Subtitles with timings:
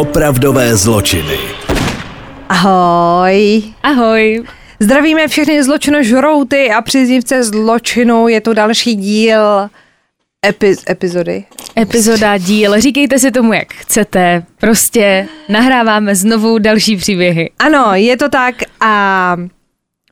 [0.00, 1.38] Opravdové zločiny.
[2.48, 3.62] Ahoj.
[3.82, 4.44] Ahoj.
[4.80, 8.28] Zdravíme všechny zločinožrouty a příznivce zločinu.
[8.28, 9.40] Je to další díl
[10.46, 11.44] epi- epizody.
[11.78, 14.42] Epizoda, díl, říkejte si tomu, jak chcete.
[14.60, 17.50] Prostě nahráváme znovu další příběhy.
[17.58, 19.36] Ano, je to tak a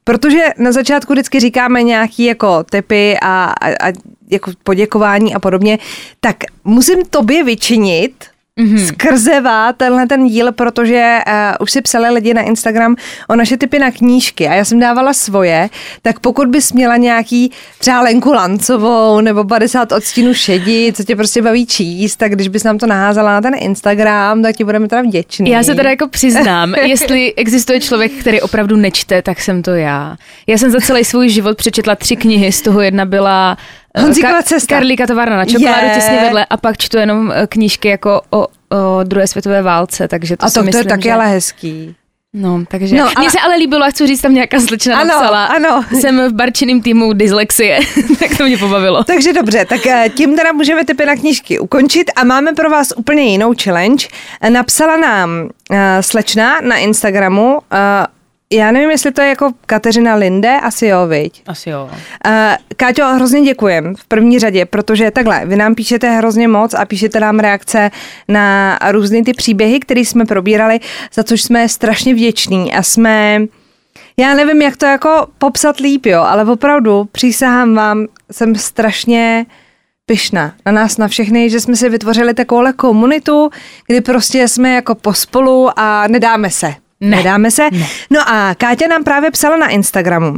[0.05, 3.93] protože na začátku vždycky říkáme nějaký jako typy a, a, a
[4.31, 5.79] jako poděkování a podobně,
[6.21, 8.25] tak musím tobě vyčinit,
[8.59, 8.87] mm-hmm.
[8.87, 12.97] skrzeva tenhle ten díl, protože uh, už si psali lidi na Instagram
[13.29, 15.71] o naše typy na knížky a já jsem dávala svoje,
[16.03, 21.43] tak pokud bys měla nějaký třeba Lenku Lancovou nebo 50 odstínů šedí, co tě prostě
[21.43, 25.03] baví číst, tak když bys nám to naházala na ten Instagram, tak ti budeme teda
[25.03, 25.51] vděční.
[25.51, 30.17] Já se teda jako přiznám, jestli existuje člověk, který opravdu nečte, tak jsem to já.
[30.47, 33.57] Já jsem za celý svůj život přečetla tři knihy, z toho jedna byla
[34.03, 34.75] Honzíkova cesta.
[34.75, 35.95] Karlíka továrna na čokoládu Je.
[35.95, 38.39] těsně vedle a pak čtu jenom eh, knížky jako o,
[38.77, 41.13] o druhé světové válce, takže to a si to, to myslím, je taky že...
[41.13, 41.95] ale hezký.
[42.35, 44.97] No, takže No, no, ale- mně se ale líbilo, a chci říct, tam nějaká slečna
[45.01, 45.85] Ano, napsala, ano.
[46.01, 47.81] jsem v barčiným týmu dyslexie,
[48.19, 49.05] tak to mě pobavilo.
[49.05, 52.93] Takže dobře, tak eh, tím teda můžeme typy na knížky ukončit a máme pro vás
[52.97, 54.07] úplně jinou challenge.
[54.41, 55.31] Eh, Napsala nám
[55.71, 57.59] uh, slečna na Instagramu, uh,
[58.53, 61.43] já nevím, jestli to je jako Kateřina Linde, asi jo, viď?
[61.47, 61.91] Asi jo.
[62.27, 62.33] Uh,
[62.77, 67.21] Káťo, hrozně děkujem v první řadě, protože takhle, vy nám píšete hrozně moc a píšete
[67.21, 67.91] nám reakce
[68.29, 70.81] na různé ty příběhy, které jsme probírali,
[71.15, 73.43] za což jsme strašně vděční a jsme,
[74.17, 79.47] já nevím, jak to jako popsat líp, jo, ale opravdu přísahám vám, jsem strašně
[80.07, 83.51] pyšná na nás, na všechny, že jsme si vytvořili takovouhle komunitu,
[83.87, 86.75] kdy prostě jsme jako pospolu a nedáme se.
[87.01, 87.17] Ne.
[87.17, 87.69] Nedáme se.
[87.73, 87.87] Ne.
[88.11, 90.35] No a Káťa nám právě psala na Instagramu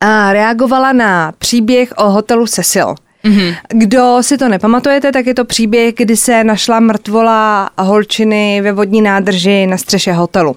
[0.00, 2.94] a reagovala na příběh o hotelu Cecil.
[3.24, 3.54] Mhm.
[3.68, 9.02] Kdo si to nepamatujete, tak je to příběh, kdy se našla mrtvola holčiny ve vodní
[9.02, 10.56] nádrži na střeše hotelu.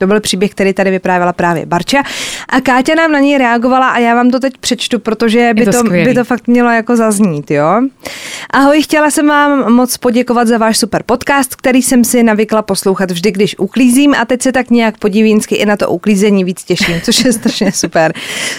[0.00, 2.02] To byl příběh, který tady vyprávěla právě Barča.
[2.48, 5.72] A Káťa nám na něj reagovala a já vám to teď přečtu, protože by to
[5.72, 6.04] to, skvělý.
[6.04, 7.82] by to fakt mělo jako zaznít, jo?
[8.50, 13.10] Ahoj, chtěla jsem vám moc poděkovat za váš super podcast, který jsem si navykla poslouchat
[13.10, 17.00] vždy, když uklízím a teď se tak nějak podivínsky i na to uklízení víc těším,
[17.00, 18.12] což je strašně super.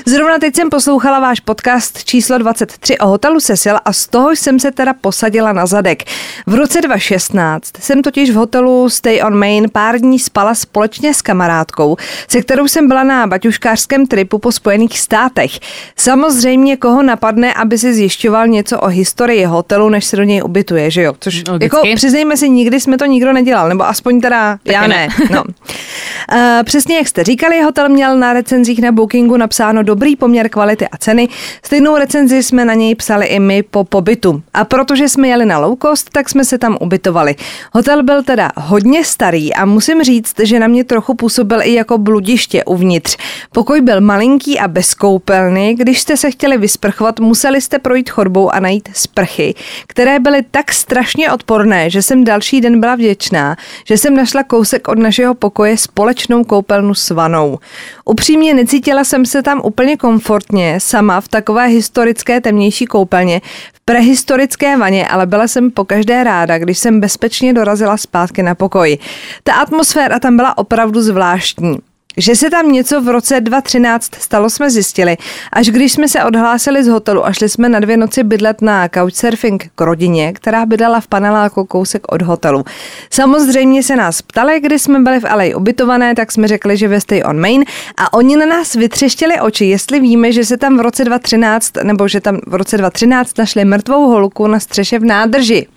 [0.05, 4.59] Zrovna teď jsem poslouchala váš podcast číslo 23 o hotelu Cecil a z toho jsem
[4.59, 6.03] se teda posadila na zadek.
[6.47, 11.21] V roce 2016 jsem totiž v hotelu Stay on Main pár dní spala společně s
[11.31, 11.97] kamarádkou,
[12.27, 15.51] se kterou jsem byla na baťuškářském tripu po Spojených státech.
[15.95, 20.91] Samozřejmě koho napadne, aby si zjišťoval něco o historii hotelu, než se do něj ubytuje,
[20.91, 21.13] že jo?
[21.19, 21.63] Což Logicky.
[21.63, 24.87] jako přiznejme si, nikdy jsme to nikdo nedělal, nebo aspoň teda já ne.
[24.97, 25.07] ne.
[25.31, 25.43] No.
[25.43, 30.87] Uh, přesně jak jste říkali, hotel měl na recenzích na Bookingu napsáno dobrý poměr kvality
[30.87, 31.29] a ceny.
[31.65, 34.43] Stejnou recenzi jsme na něj psali i my po pobytu.
[34.53, 37.35] A protože jsme jeli na low cost, tak jsme se tam ubytovali.
[37.73, 41.97] Hotel byl teda hodně starý a musím říct, že na mě trochu působil i jako
[41.97, 43.17] bludiště uvnitř.
[43.51, 45.75] Pokoj byl malinký a bez koupelny.
[45.75, 49.55] Když jste se chtěli vysprchovat, museli jste projít chodbou a najít sprchy,
[49.87, 53.55] které byly tak strašně odporné, že jsem další den byla vděčná,
[53.85, 57.59] že jsem našla kousek od našeho pokoje společnou koupelnu s vanou.
[58.05, 63.41] Upřímně necítila jsem se tam úplně komfortně, sama v takové historické temnější koupelně,
[63.73, 68.97] v prehistorické vaně, ale byla jsem pokaždé ráda, když jsem bezpečně dorazila zpátky na pokoj.
[69.43, 71.77] Ta atmosféra tam byla opravdu zvláštní.
[72.17, 75.17] Že se tam něco v roce 2013 stalo, jsme zjistili,
[75.53, 78.89] až když jsme se odhlásili z hotelu a šli jsme na dvě noci bydlet na
[78.89, 82.65] couchsurfing k rodině, která bydlela v paneláku kousek od hotelu.
[83.09, 87.01] Samozřejmě se nás ptali, kdy jsme byli v LA ubytované, tak jsme řekli, že ve
[87.01, 87.63] Stay on Main
[87.97, 92.07] a oni na nás vytřeštěli oči, jestli víme, že se tam v roce 2013 nebo
[92.07, 95.67] že tam v roce 2013 našli mrtvou holku na střeše v nádrži.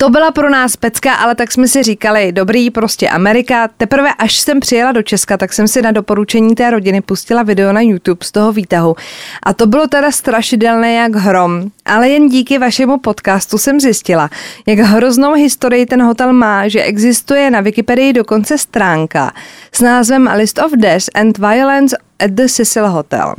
[0.00, 3.68] To byla pro nás pecka, ale tak jsme si říkali, dobrý, prostě Amerika.
[3.76, 7.72] Teprve až jsem přijela do Česka, tak jsem si na doporučení té rodiny pustila video
[7.72, 8.96] na YouTube z toho výtahu.
[9.42, 11.70] A to bylo teda strašidelné jak hrom.
[11.84, 14.30] Ale jen díky vašemu podcastu jsem zjistila,
[14.66, 19.32] jak hroznou historii ten hotel má, že existuje na Wikipedii dokonce stránka
[19.72, 23.34] s názvem List of Death and Violence at the Cecil Hotel.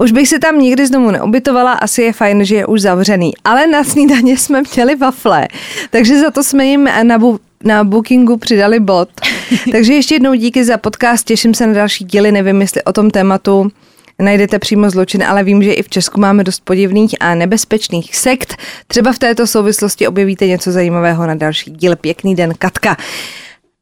[0.00, 3.32] Už bych se tam nikdy znovu neubytovala, asi je fajn, že je už zavřený.
[3.44, 5.48] Ale na snídaně jsme měli wafle,
[5.90, 9.08] takže za to jsme jim na, bu- na bookingu přidali bod.
[9.72, 13.10] takže ještě jednou díky za podcast, těším se na další díly, nevím, jestli o tom
[13.10, 13.70] tématu
[14.18, 18.56] najdete přímo zločin, ale vím, že i v Česku máme dost podivných a nebezpečných sekt.
[18.86, 21.96] Třeba v této souvislosti objevíte něco zajímavého na další díl.
[21.96, 22.96] Pěkný den, Katka.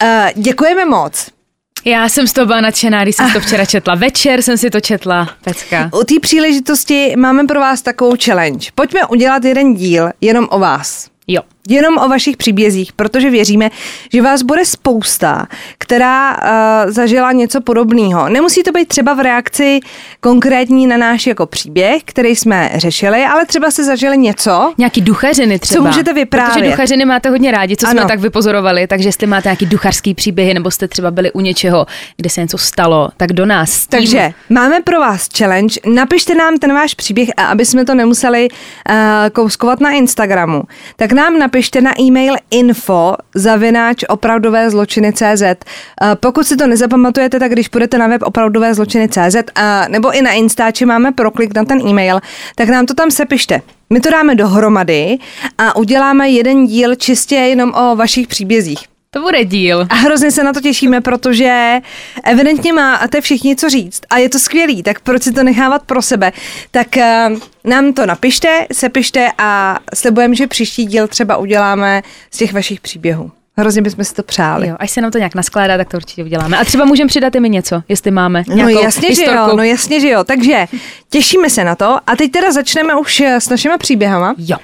[0.02, 1.37] Uh, děkujeme moc.
[1.84, 3.94] Já jsem z toho byla nadšená, když jsem to včera četla.
[3.94, 5.90] Večer jsem si to četla, pecka.
[6.00, 8.70] U té příležitosti máme pro vás takovou challenge.
[8.74, 11.08] Pojďme udělat jeden díl jenom o vás.
[11.26, 11.42] Jo.
[11.68, 13.70] Jenom o vašich příbězích, protože věříme,
[14.12, 15.46] že vás bude spousta,
[15.78, 18.28] která uh, zažila něco podobného.
[18.28, 19.80] Nemusí to být třeba v reakci
[20.20, 24.72] konkrétní na náš jako příběh, který jsme řešili, ale třeba se zažili něco.
[24.78, 25.82] Nějaký duchařiny třeba.
[25.82, 26.54] Co můžete vyprávět?
[26.54, 28.00] Protože duchařiny máte hodně rádi, co ano.
[28.00, 31.86] jsme tak vypozorovali, takže jestli máte nějaký duchařský příběhy, nebo jste třeba byli u něčeho,
[32.16, 33.80] kde se něco stalo, tak do nás.
[33.80, 33.86] Tím.
[33.90, 35.80] Takže máme pro vás challenge.
[35.86, 38.96] Napište nám ten váš příběh a aby jsme to nemuseli uh,
[39.32, 40.62] kouskovat na Instagramu,
[40.96, 45.42] tak nám napište na e-mail info zavináč opravdové zločiny CZ.
[45.42, 50.16] Uh, pokud si to nezapamatujete, tak když půjdete na web opravdové zločiny CZ uh, nebo
[50.16, 52.20] i na Instači máme proklik na ten e-mail,
[52.54, 53.62] tak nám to tam sepište.
[53.90, 55.18] My to dáme dohromady
[55.58, 58.97] a uděláme jeden díl čistě jenom o vašich příbězích.
[59.10, 59.86] To bude díl.
[59.90, 61.78] A hrozně se na to těšíme, protože
[62.24, 66.02] evidentně máte všichni co říct a je to skvělý, tak proč si to nechávat pro
[66.02, 66.32] sebe?
[66.70, 72.52] Tak uh, nám to napište, sepište a slibujeme, že příští díl třeba uděláme z těch
[72.52, 73.32] vašich příběhů.
[73.58, 74.68] Hrozně bychom si to přáli.
[74.68, 76.58] Jo, až se nám to nějak naskládá, tak to určitě uděláme.
[76.58, 78.42] A třeba můžeme přidat i mi něco, jestli máme.
[78.48, 79.32] No jasně, historku.
[79.32, 80.24] že jo, no jasně, že jo.
[80.24, 80.66] Takže
[81.10, 81.98] těšíme se na to.
[82.06, 84.34] A teď teda začneme už s našimi příběhama.
[84.38, 84.56] Jo.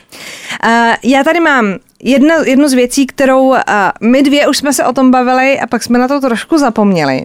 [0.64, 0.70] Uh,
[1.02, 3.58] já tady mám jedna, jednu z věcí, kterou uh,
[4.00, 7.24] my dvě už jsme se o tom bavili a pak jsme na to trošku zapomněli.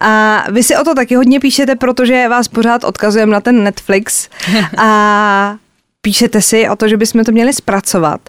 [0.00, 4.28] A vy si o to taky hodně píšete, protože vás pořád odkazujeme na ten Netflix
[4.76, 5.56] a
[6.02, 8.20] píšete si o to, že bychom to měli zpracovat.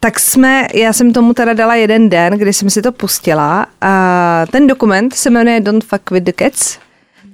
[0.00, 3.66] Tak jsme, já jsem tomu teda dala jeden den, kdy jsem si to pustila.
[3.80, 6.78] A ten dokument se jmenuje Don't Fuck With The Cats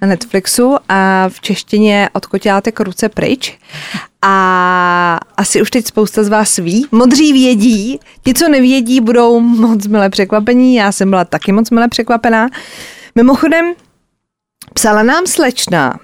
[0.03, 3.59] na Netflixu a v češtině od koťátek ruce pryč.
[4.23, 6.87] A asi už teď spousta z vás ví.
[6.93, 10.75] Modří vědí, ti, co nevědí, budou moc milé překvapení.
[10.75, 12.49] Já jsem byla taky moc milé překvapená.
[13.15, 13.73] Mimochodem,
[14.75, 15.99] psala nám slečna,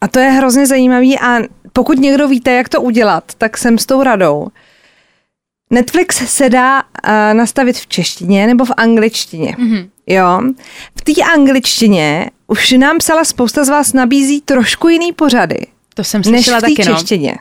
[0.00, 1.38] a to je hrozně zajímavý a
[1.72, 4.48] pokud někdo víte, jak to udělat, tak jsem s tou radou.
[5.70, 9.56] Netflix se dá uh, nastavit v češtině nebo v angličtině.
[9.58, 9.88] Mm-hmm.
[10.06, 10.40] Jo.
[10.98, 15.58] V té angličtině už nám psala spousta z vás nabízí trošku jiný pořady.
[15.94, 16.96] To jsem slyšela než v taky, no.
[16.96, 17.36] češtině.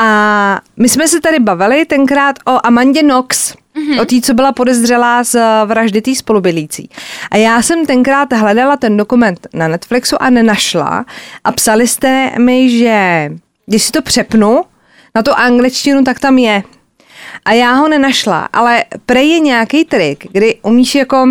[0.00, 4.00] A my jsme se tady bavili tenkrát o Amandě Knox, mm-hmm.
[4.00, 6.90] o té, co byla podezřelá z vraždy té spolubydlící.
[7.30, 11.04] A já jsem tenkrát hledala ten dokument na Netflixu a nenašla
[11.44, 13.28] a psali jste mi, že
[13.66, 14.62] když si to přepnu
[15.14, 16.62] na tu angličtinu, tak tam je.
[17.44, 21.26] A já ho nenašla, ale prej je nějaký trik, kdy umíš jako...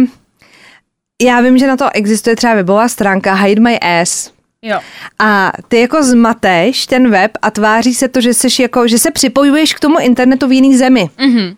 [1.22, 4.80] Já vím, že na to existuje třeba webová stránka Hide My Ass, Jo.
[5.20, 9.12] A ty jako zmateš ten web a tváří se to, že jsi jako, že se
[9.12, 11.10] připojuješ k tomu internetu v jiný zemi.
[11.18, 11.56] Mm-hmm.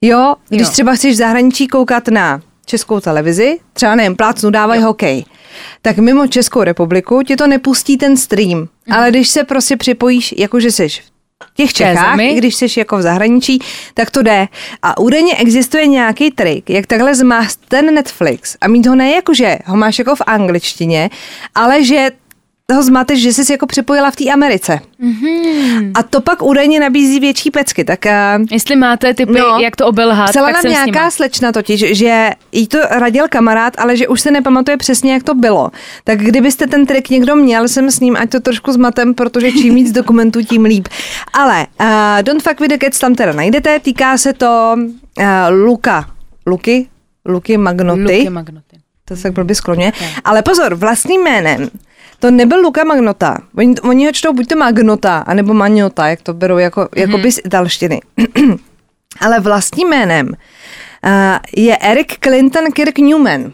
[0.00, 0.70] Jo, když jo.
[0.70, 5.24] třeba chceš v zahraničí koukat na českou televizi, třeba nevím, plácnu, dávají hokej,
[5.82, 8.50] tak mimo Českou republiku ti to nepustí ten stream.
[8.50, 8.96] Mm-hmm.
[8.96, 11.09] Ale když se prostě připojíš, jakože jsi v
[11.54, 13.58] těch Čechách, i když jsi jako v zahraničí,
[13.94, 14.48] tak to jde.
[14.82, 19.34] A údajně existuje nějaký trik, jak takhle zmást ten Netflix a mít ho ne jako,
[19.34, 21.10] že ho máš jako v angličtině,
[21.54, 22.10] ale že
[22.70, 24.80] toho zmateš, že jsi jako připojila v té Americe.
[25.02, 25.90] Mm-hmm.
[25.94, 27.84] A to pak údajně nabízí větší pecky.
[27.84, 31.52] Tak, uh, Jestli máte typy, no, jak to obelhat, Psala tak nám jsem nějaká slečna
[31.52, 35.70] totiž, že jí to radil kamarád, ale že už se nepamatuje přesně, jak to bylo.
[36.04, 39.74] Tak kdybyste ten trik někdo měl, jsem s ním, ať to trošku zmatem, protože čím
[39.74, 40.88] víc dokumentů, tím líp.
[41.32, 41.86] Ale uh,
[42.22, 44.76] Don't Fuck With The Cats tam teda najdete, týká se to
[45.18, 46.06] uh, Luka.
[46.46, 46.86] Luky?
[47.26, 48.02] Luky Magnoty.
[48.02, 48.76] Luky Magnoty.
[49.04, 49.92] To se tak blbě skloně.
[50.24, 51.70] Ale pozor, vlastním jménem
[52.20, 53.38] to nebyl Luka Magnota.
[53.56, 57.00] Oni, oni ho čtou buď to Magnota, anebo Magnota, jak to berou jako, mm-hmm.
[57.00, 58.00] jako by z italštiny.
[59.20, 63.52] Ale vlastním jménem uh, je Eric Clinton Kirk Newman.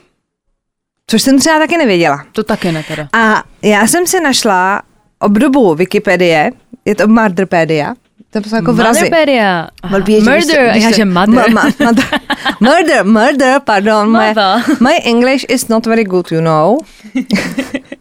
[1.06, 2.24] Což jsem třeba taky nevěděla.
[2.32, 3.08] To taky ne teda.
[3.12, 4.82] A já jsem si našla
[5.18, 6.50] obdobu Wikipedie,
[6.84, 7.94] je to Murderpedia,
[8.30, 9.00] to je jako vrazy.
[9.00, 9.68] Murderpedia.
[9.90, 11.50] Murder, já že mother.
[11.50, 12.04] Ma, ma, mother.
[12.60, 14.12] murder, murder, pardon.
[14.12, 14.34] My,
[14.80, 16.78] my English is not very good, you know.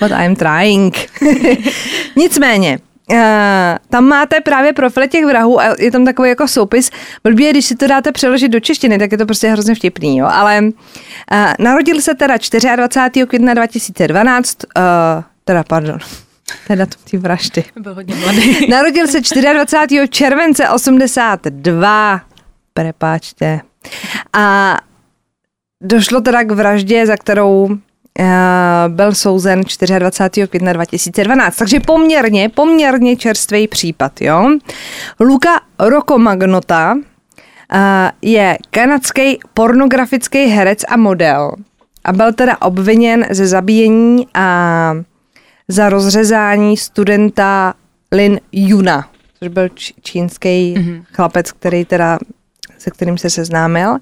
[0.00, 0.96] But I'm trying.
[2.16, 2.78] Nicméně,
[3.12, 3.16] Uh,
[3.88, 6.90] tam máte právě profil těch vrahů a je tam takový jako soupis.
[7.24, 10.26] Blbě, když si to dáte přeložit do češtiny, tak je to prostě hrozně vtipný, jo.
[10.30, 10.68] Ale uh,
[11.58, 12.34] narodil se teda
[12.76, 13.26] 24.
[13.26, 15.98] května 2012, uh, eh, teda pardon,
[16.66, 17.64] teda to ty vraždy.
[17.80, 18.66] Byl hodně mladý.
[18.70, 19.20] Narodil se
[19.52, 20.08] 24.
[20.08, 22.20] července 82.
[22.74, 23.60] Prepáčte.
[24.32, 24.76] A
[25.82, 27.78] došlo teda k vraždě, za kterou
[28.88, 29.62] byl souzen
[29.98, 30.48] 24.
[30.48, 31.56] května 2012.
[31.56, 34.20] Takže poměrně, poměrně čerstvý případ.
[34.20, 34.50] Jo?
[35.20, 36.94] Luka Rokomagnota
[37.72, 41.52] eh, je kanadský pornografický herec a model
[42.04, 44.94] a byl teda obviněn ze zabíjení a
[45.68, 47.74] za rozřezání studenta
[48.12, 49.08] Lin Yuna.
[49.38, 49.68] což byl
[50.02, 51.02] čínský mm-hmm.
[51.12, 52.18] chlapec, který teda
[52.80, 53.96] se kterým se seznámil.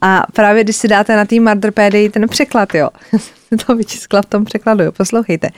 [0.00, 2.88] A právě když si dáte na té Mardrpédii ten překlad, jo,
[3.66, 5.48] to vytiskla v tom překladu, jo, poslouchejte.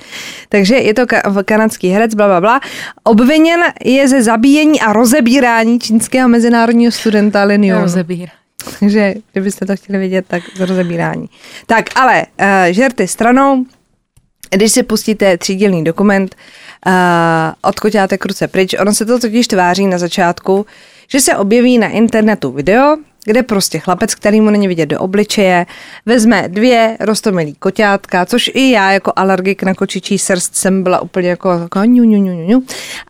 [0.48, 2.60] Takže je to ka- kanadský herec, bla, bla, bla.
[3.02, 7.74] Obviněn je ze zabíjení a rozebírání čínského mezinárodního studenta Lin.
[7.74, 8.28] Rozebír.
[8.80, 11.28] Takže kdybyste to chtěli vidět, tak z rozebírání.
[11.66, 13.64] Tak, ale uh, žerty stranou,
[14.50, 16.36] když si pustíte třídělný dokument
[16.86, 16.92] uh,
[17.62, 20.66] od koťáte kruce pryč, ono se to totiž tváří na začátku,
[21.08, 25.66] že se objeví na internetu video, kde prostě chlapec, který mu není vidět do obličeje,
[26.06, 31.28] vezme dvě rostomilý koťátka, což i já jako alergik na kočičí srst jsem byla úplně
[31.28, 32.62] jako, jako ňu, ňu, ňu, ňu.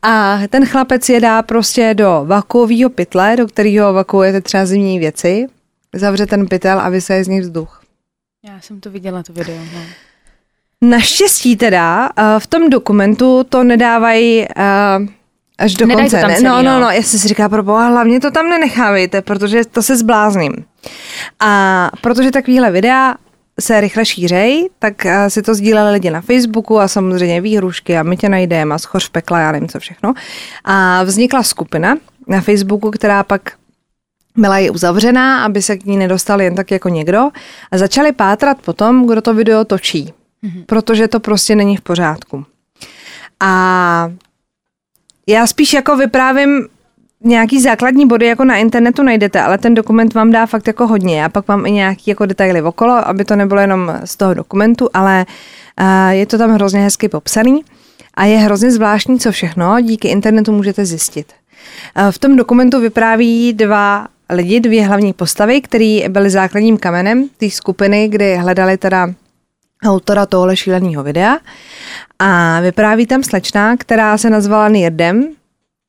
[0.02, 5.46] A ten chlapec je dá prostě do vakuového pytle, do kterého vakuujete třeba zimní věci,
[5.94, 7.82] zavře ten pytel a vysaje z nich vzduch.
[8.46, 9.58] Já jsem to viděla, to video.
[9.74, 9.80] No.
[10.80, 15.06] Naštěstí teda eh, v tom dokumentu to nedávají uh,
[15.58, 16.20] až do Nedají to konce.
[16.20, 16.36] tam ne?
[16.36, 16.90] celý, no, no, no.
[16.90, 20.52] já jsem si říká, pro boha, hlavně to tam nenechávejte, protože to se zblázním.
[21.40, 23.14] A protože takovýhle videa
[23.60, 28.02] se rychle šířej, tak eh, si to sdíleli lidi na Facebooku a samozřejmě výhrušky a
[28.02, 30.14] my tě najdeme a schoř pekla, já nevím co všechno.
[30.64, 31.96] A vznikla skupina
[32.28, 33.52] na Facebooku, která pak
[34.36, 37.28] byla i uzavřená, aby se k ní nedostal jen tak jako někdo
[37.70, 40.12] a začali pátrat potom, kdo to video točí,
[40.44, 40.64] mm-hmm.
[40.66, 42.44] protože to prostě není v pořádku.
[43.40, 44.12] A
[45.26, 46.68] já spíš jako vyprávím
[47.24, 51.24] nějaký základní body jako na internetu najdete, ale ten dokument vám dá fakt jako hodně.
[51.24, 54.88] A pak mám i nějaký jako detaily okolo, aby to nebylo jenom z toho dokumentu,
[54.94, 55.26] ale
[55.80, 57.64] uh, je to tam hrozně hezky popsaný
[58.14, 61.32] a je hrozně zvláštní, co všechno díky internetu můžete zjistit.
[61.96, 67.50] Uh, v tom dokumentu vypráví dva lidi, dvě hlavní postavy, které byly základním kamenem té
[67.50, 69.14] skupiny, kdy hledali teda
[69.84, 71.36] autora tohle šíleného videa.
[72.18, 75.28] A vypráví tam slečna, která se nazvala Nirdem,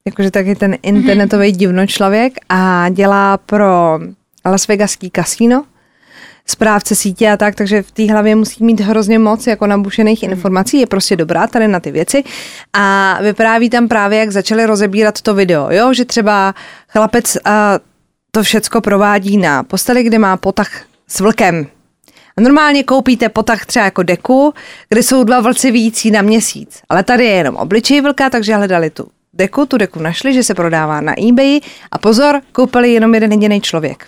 [0.08, 4.00] jakože taky ten internetový divno člověk a dělá pro
[4.46, 5.66] Las Vegaský kasíno,
[6.48, 10.80] správce sítě a tak, takže v té hlavě musí mít hrozně moc jako nabušených informací,
[10.80, 12.24] je prostě dobrá tady na ty věci.
[12.74, 16.56] A vypráví tam právě, jak začali rozebírat to video, jo, že třeba
[16.90, 17.80] chlapec a
[18.32, 20.70] to všecko provádí na posteli, kde má potah
[21.08, 21.68] s vlkem,
[22.40, 24.54] normálně koupíte potah třeba jako deku,
[24.90, 26.80] kde jsou dva vlci vící na měsíc.
[26.90, 30.54] Ale tady je jenom obličej vlka, takže hledali tu deku, tu deku našli, že se
[30.54, 31.60] prodává na eBay
[31.92, 34.06] a pozor, koupili jenom jeden jediný člověk.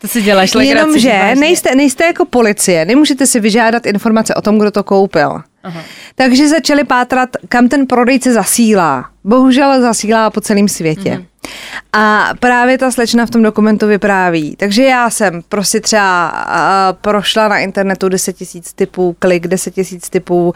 [0.00, 0.78] To si děláš legraci.
[0.78, 5.42] Jenomže nejste, nejste jako policie, nemůžete si vyžádat informace o tom, kdo to koupil.
[5.62, 5.82] Aha.
[6.14, 9.10] Takže začali pátrat, kam ten prodejce zasílá.
[9.24, 11.10] Bohužel zasílá po celém světě.
[11.10, 11.24] Mhm.
[11.92, 14.56] A právě ta slečna v tom dokumentu vypráví.
[14.56, 20.10] Takže já jsem prostě třeba uh, prošla na internetu 10 tisíc typů klik, 10 tisíc
[20.10, 20.52] typů uh,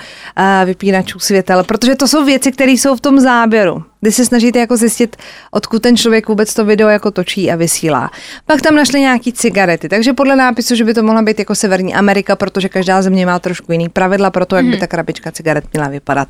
[0.64, 4.76] vypínačů světel, protože to jsou věci, které jsou v tom záběru, kdy se snažíte jako
[4.76, 5.16] zjistit,
[5.50, 8.10] odkud ten člověk vůbec to video jako točí a vysílá.
[8.46, 11.94] Pak tam našli nějaký cigarety, takže podle nápisu, že by to mohla být jako Severní
[11.94, 15.64] Amerika, protože každá země má trošku jiný pravidla pro to, jak by ta krabička cigaret
[15.72, 16.28] měla vypadat.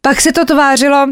[0.00, 1.06] Pak se to tvářilo,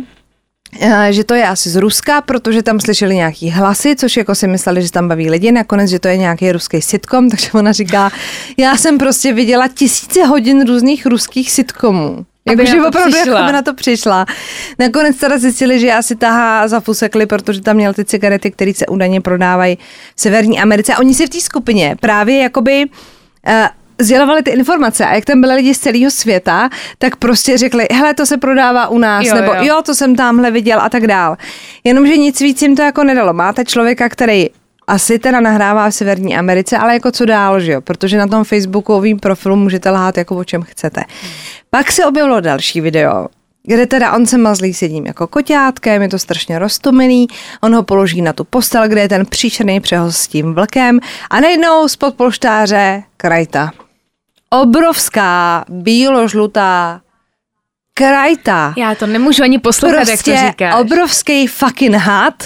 [1.10, 4.82] že to je asi z Ruska, protože tam slyšeli nějaký hlasy, což jako si mysleli,
[4.82, 8.10] že tam baví lidi, nakonec, že to je nějaký ruský sitcom, takže ona říká,
[8.56, 12.26] já jsem prostě viděla tisíce hodin různých ruských sitcomů.
[12.48, 14.26] Jakože opravdu jako by na to přišla.
[14.78, 18.86] Nakonec teda zjistili, že asi tahá za fusekli, protože tam měl ty cigarety, které se
[18.86, 19.78] údajně prodávají
[20.16, 20.94] v Severní Americe.
[20.94, 23.52] A oni si v té skupině právě jakoby uh,
[24.00, 28.14] sdělovali ty informace a jak tam byli lidi z celého světa, tak prostě řekli, hele,
[28.14, 29.60] to se prodává u nás, Jo, nebo jo.
[29.62, 31.36] jo, to jsem tamhle viděl a tak dál.
[31.84, 33.32] Jenomže nic víc jim to jako nedalo.
[33.32, 34.46] Máte člověka, který
[34.86, 37.80] asi teda nahrává v Severní Americe, ale jako co dál, že jo?
[37.80, 41.02] Protože na tom facebookovém profilu můžete lhát jako o čem chcete.
[41.70, 43.28] Pak se objevilo další video,
[43.62, 47.28] kde teda on se mazlí s jedním jako koťátkem, je to strašně roztomilý,
[47.60, 51.40] on ho položí na tu postel, kde je ten příšerný přehoz s tím vlkem a
[51.40, 53.70] najednou spod polštáře krajta.
[54.50, 57.00] Obrovská, bíložlutá
[57.94, 58.74] krajta.
[58.76, 60.74] Já to nemůžu ani poslouchat, jak Prostě to říkáš.
[60.80, 62.44] obrovský fucking had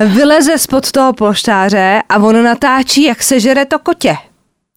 [0.00, 4.16] vyleze spod toho polštáře a on natáčí, jak sežere to kotě.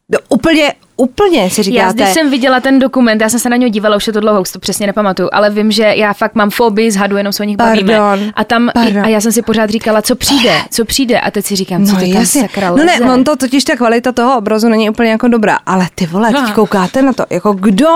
[0.10, 1.94] No, úplně, úplně si Já, říkáte.
[1.94, 4.42] když jsem viděla ten dokument, já jsem se na něj dívala, už je to dlouho,
[4.42, 7.44] už to přesně nepamatuju, ale vím, že já fakt mám fobii z hadu, jenom se
[7.44, 7.98] o nich bavíme.
[7.98, 9.06] Pardon, A tam, pardon.
[9.06, 11.94] a já jsem si pořád říkala, co přijde, co přijde, a teď si říkám, co
[11.94, 12.42] No to tam jasně.
[12.42, 15.88] sakra No ne, on to totiž ta kvalita toho obrazu není úplně jako dobrá, ale
[15.96, 16.54] ty vole, teď No.
[16.54, 17.88] koukáte na to, jako kdo,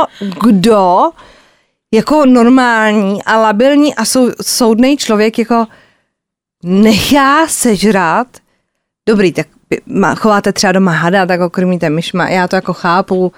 [0.44, 1.10] kdo
[1.94, 5.66] jako normální a labilní a sou, soudný člověk jako
[6.63, 8.27] nechá sežrat,
[9.10, 9.48] dobrý, tak
[9.86, 13.31] má- chováte třeba doma hada, tak ho krmíte myšma, já to jako chápu,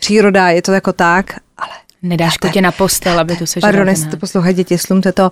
[0.00, 4.10] příroda, je to jako tak, ale Nedáš kotě na postel, aby to se Pardon, jestli
[4.10, 5.30] to poslouchají děti, slumte to.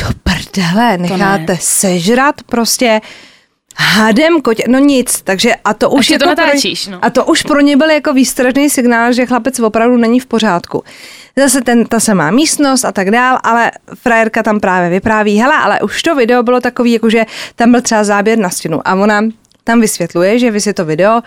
[0.00, 3.00] do prdele, necháte sežrat prostě
[3.76, 6.98] hadem kotě, no nic, takže a to už a jako to natáčíš, no.
[7.04, 10.84] a to už pro ně byl jako výstražný signál, že chlapec opravdu není v pořádku.
[11.36, 15.80] Zase ten, ta samá místnost a tak dál, ale frajerka tam právě vypráví, hele, ale
[15.80, 19.22] už to video bylo takový, jakože tam byl třeba záběr na stěnu a ona
[19.70, 21.20] tam vysvětluje, že vy si to video,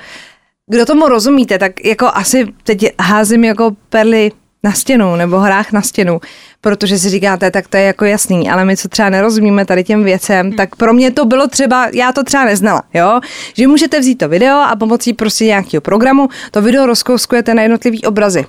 [0.67, 4.31] kdo tomu rozumíte, tak jako asi teď házím jako perly
[4.63, 6.21] na stěnu nebo hrách na stěnu,
[6.61, 10.03] protože si říkáte, tak to je jako jasný, ale my co třeba nerozumíme tady těm
[10.03, 10.55] věcem, hmm.
[10.55, 13.19] tak pro mě to bylo třeba, já to třeba neznala, jo,
[13.53, 18.05] že můžete vzít to video a pomocí prostě nějakého programu to video rozkouskujete na jednotlivý
[18.05, 18.45] obrazy.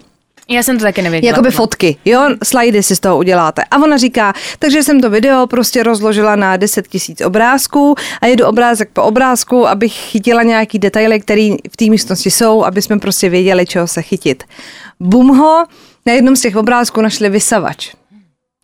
[0.49, 1.31] Já jsem to taky nevěděla.
[1.31, 3.63] Jakoby fotky, jo, slajdy si z toho uděláte.
[3.71, 8.47] A ona říká, takže jsem to video prostě rozložila na 10 tisíc obrázků a jedu
[8.47, 13.29] obrázek po obrázku, abych chytila nějaký detaily, které v té místnosti jsou, aby jsme prostě
[13.29, 14.45] věděli, čeho se chytit.
[15.01, 15.67] Bum ho,
[16.07, 17.95] na jednom z těch obrázků našli vysavač.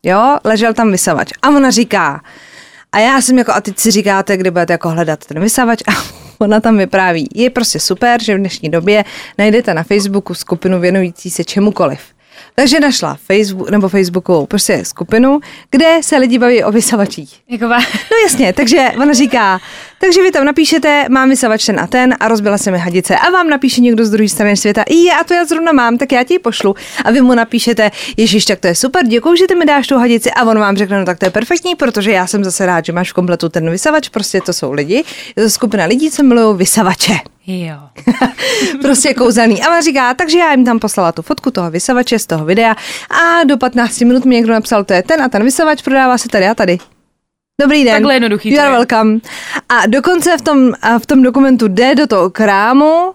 [0.02, 1.32] Jo, ležel tam vysavač.
[1.42, 2.20] A ona říká,
[2.92, 5.92] a já jsem jako, a teď si říkáte, kdy budete jako hledat ten vysavač a
[6.40, 7.28] ona tam vypráví.
[7.34, 9.04] Je prostě super, že v dnešní době
[9.38, 12.00] najdete na Facebooku skupinu věnující se čemukoliv.
[12.54, 17.40] Takže našla Facebook, nebo Facebookovou prostě skupinu, kde se lidi baví o vysavačích.
[17.48, 17.68] Jako
[18.10, 19.60] no jasně, takže ona říká,
[20.00, 23.30] takže vy tam napíšete, mám vysavač ten a ten a rozbila se mi hadice a
[23.30, 26.24] vám napíše někdo z druhé strany světa, i a to já zrovna mám, tak já
[26.24, 26.74] ti ji pošlu.
[27.04, 29.98] A vy mu napíšete, Ježíš, tak to je super, děkuji, že ty mi dáš tu
[29.98, 32.84] hadici a on vám řekne, no tak to je perfektní, protože já jsem zase rád,
[32.84, 35.04] že máš v kompletu ten vysavač, prostě to jsou lidi,
[35.36, 37.16] je to skupina lidí, co milují vysavače.
[37.46, 37.76] Jo.
[38.82, 39.62] prostě kouzelný.
[39.62, 42.76] A ona říká, takže já jim tam poslala tu fotku toho vysavače z toho videa
[43.10, 46.28] a do 15 minut mi někdo napsal, to je ten a ten vysavač, prodává se
[46.28, 46.78] tady a tady.
[47.60, 47.94] Dobrý den.
[47.94, 48.50] Takhle jednoduchý.
[48.50, 49.20] You're welcome.
[49.68, 53.12] A dokonce v tom, v tom dokumentu jde do toho krámu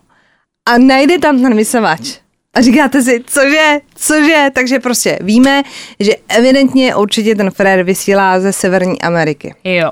[0.70, 2.18] a najde tam ten vysavač.
[2.54, 5.64] A říkáte si, cože, cože, takže prostě víme,
[6.00, 9.56] že evidentně určitě ten frér vysílá ze Severní Ameriky.
[9.64, 9.92] Jo.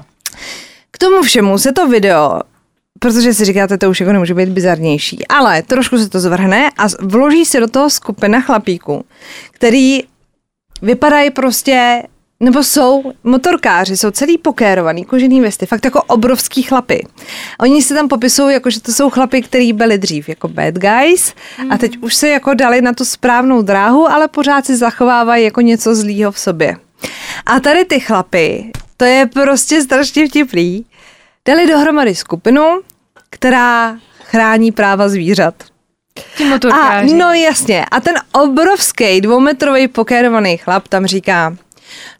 [0.91, 2.41] K tomu všemu se to video
[2.99, 6.87] protože si říkáte, to už jako nemůže být bizarnější, ale trošku se to zvrhne a
[7.01, 9.05] vloží se do toho skupina chlapíků,
[9.51, 9.99] který
[10.81, 12.03] vypadají prostě
[12.43, 17.07] nebo jsou motorkáři, jsou celý pokérovaný, kožený vesty, fakt jako obrovský chlapy.
[17.59, 21.33] Oni se tam popisují, jako že to jsou chlapy, kteří byli dřív jako bad guys
[21.63, 21.71] mm.
[21.71, 25.61] a teď už se jako dali na tu správnou dráhu, ale pořád si zachovávají jako
[25.61, 26.75] něco zlýho v sobě.
[27.45, 30.85] A tady ty chlapy, to je prostě strašně vtipný,
[31.47, 32.81] dali dohromady skupinu,
[33.29, 35.53] která chrání práva zvířat.
[36.73, 41.55] a, no jasně, a ten obrovský dvoumetrový pokérovaný chlap tam říká,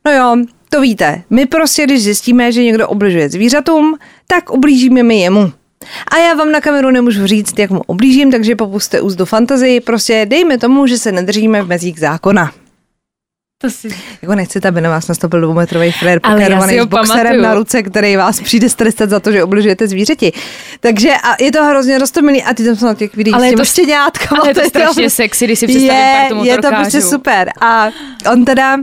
[0.06, 0.36] no jo,
[0.70, 5.52] to víte, my prostě, když zjistíme, že někdo obližuje zvířatům, tak ublížíme my jemu.
[6.12, 10.26] A já vám na kameru nemůžu říct, jak mu oblížím, takže popuste úzdu fantazii, prostě
[10.30, 12.52] dejme tomu, že se nedržíme v mezích zákona.
[13.62, 13.90] To si...
[14.22, 17.42] Jako nechcete, aby na vás nastoupil dvoumetrový frér pokerovaný s boxerem pamatuju.
[17.42, 20.34] na ruce, který vás přijde strestat za to, že obližujete zvířeti.
[20.80, 23.50] Takže a je to hrozně roztomilý a ty tam jsou na těch videích ale s
[23.50, 24.42] těma štěňátkama.
[24.42, 27.52] Ale je to, to strašně sexy, když si představím je, je to prostě super.
[27.62, 27.90] A
[28.32, 28.78] on teda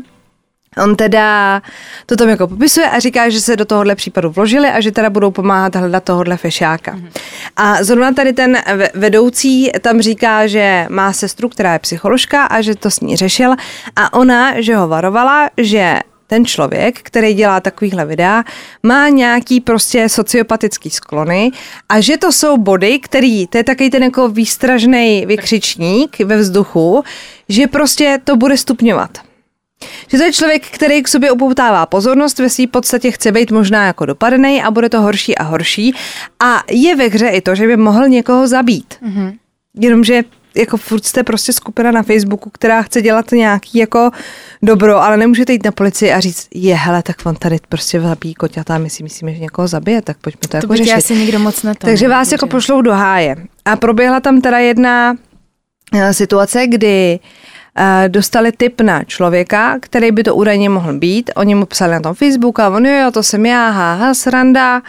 [0.78, 1.62] On teda
[2.06, 5.10] to tam jako popisuje a říká, že se do tohohle případu vložili a že teda
[5.10, 6.94] budou pomáhat hledat tohohle fešáka.
[6.94, 7.10] Mm-hmm.
[7.56, 8.58] A zrovna tady ten
[8.94, 13.54] vedoucí tam říká, že má sestru, která je psycholožka a že to s ní řešil
[13.96, 18.44] a ona, že ho varovala, že ten člověk, který dělá takovýhle videa,
[18.82, 21.50] má nějaký prostě sociopatický sklony
[21.88, 27.04] a že to jsou body, který, to je takový ten jako výstražný vykřičník ve vzduchu,
[27.48, 29.29] že prostě to bude stupňovat.
[30.08, 33.86] Že to je člověk, který k sobě upoutává pozornost, ve své podstatě chce být možná
[33.86, 35.94] jako dopadený a bude to horší a horší.
[36.40, 38.94] A je ve hře i to, že by mohl někoho zabít.
[39.02, 39.36] Mm-hmm.
[39.80, 40.22] Jenomže
[40.56, 44.10] jako furt jste prostě skupina na Facebooku, která chce dělat nějaký jako
[44.62, 48.34] dobro, ale nemůžete jít na policii a říct, je hele, tak on tady prostě zabíjí
[48.34, 50.92] koťata, my si myslíme, že někoho zabije, tak pojďme to, to jako řešit.
[50.92, 51.86] asi nikdo moc na to.
[51.86, 53.36] Takže vás jako pošlou do háje.
[53.64, 55.16] A proběhla tam teda jedna
[55.94, 57.59] eh, situace, kdy Eh,
[58.08, 61.30] dostali tip na člověka, který by to údajně mohl být.
[61.36, 64.82] Oni mu psali na tom Facebooku a on jo, to jsem já, haha, sranda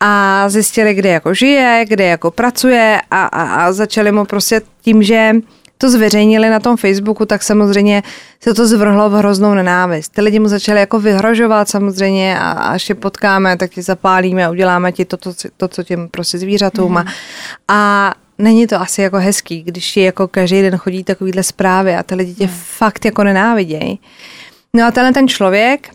[0.00, 5.02] a zjistili, kde jako žije, kde jako pracuje a, a, a začali mu prostě tím,
[5.02, 5.32] že
[5.78, 8.02] to zveřejnili na tom Facebooku, tak samozřejmě
[8.40, 10.12] se to zvrhlo v hroznou nenávist.
[10.12, 14.50] Ty lidi mu začali jako vyhrožovat samozřejmě a až je potkáme, tak ti zapálíme a
[14.50, 16.94] uděláme ti to, to, to co těm prostě zvířatům.
[16.94, 17.12] Mm-hmm.
[17.68, 22.02] A není to asi jako hezký, když je jako každý den chodí takovýhle zprávy a
[22.02, 22.54] ty lidi tě hmm.
[22.58, 23.98] fakt jako nenávidějí.
[24.74, 25.88] No a tenhle ten člověk,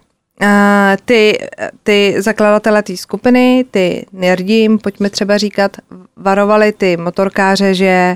[1.06, 1.38] ty,
[1.84, 5.78] ty zakladatele té skupiny, ty nerdi, pojďme třeba říkat,
[6.16, 8.16] varovali ty motorkáře, že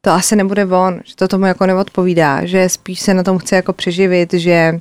[0.00, 3.56] to asi nebude on, že to tomu jako neodpovídá, že spíš se na tom chce
[3.56, 4.80] jako přeživit, že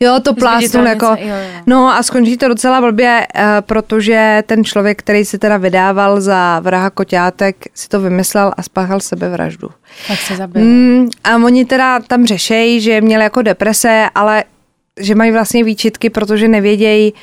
[0.00, 1.62] Jo, to plásnul jako, jo, jo.
[1.66, 6.60] no a skončí to docela blbě, eh, protože ten člověk, který se teda vydával za
[6.60, 9.70] vraha koťátek, si to vymyslel a spáchal sebevraždu.
[10.08, 10.62] Tak se zabil.
[10.62, 14.44] Mm, a oni teda tam řešejí, že měl jako deprese, ale
[15.00, 17.14] že mají vlastně výčitky, protože nevědějí,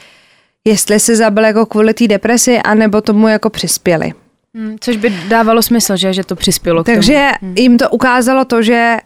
[0.66, 4.14] jestli se zabil jako kvůli té depresi, anebo tomu jako přispěli.
[4.56, 7.54] Hmm, což by dávalo smysl, že, že to přispělo k Takže tomu.
[7.58, 8.98] jim to ukázalo to, že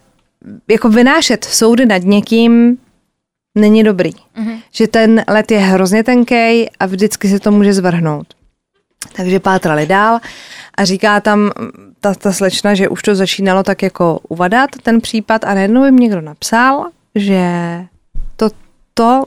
[0.68, 2.78] jako vynášet soudy nad někým
[3.56, 4.12] není dobrý.
[4.36, 4.60] Mhm.
[4.72, 8.28] Že ten let je hrozně tenký a vždycky se to může zvrhnout.
[9.16, 10.20] Takže pátrali dál
[10.78, 11.52] a říká tam
[12.00, 15.96] ta, ta slečna, že už to začínalo tak jako uvadat, ten případ a najednou jim
[15.96, 17.46] někdo napsal, že
[18.36, 18.50] to,
[18.94, 19.24] to,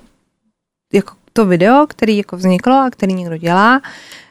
[0.93, 3.81] jako to video, který jako vzniklo a který někdo dělá,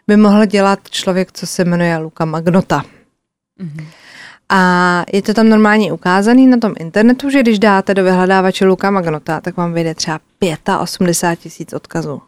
[0.07, 2.83] by mohl dělat člověk, co se jmenuje Luka Magnota.
[3.59, 3.87] Mhm.
[4.49, 8.91] A je to tam normálně ukázaný na tom internetu, že když dáte do vyhledávače Luka
[8.91, 10.19] Magnota, tak vám vyjde třeba
[10.79, 12.21] 85 tisíc odkazů.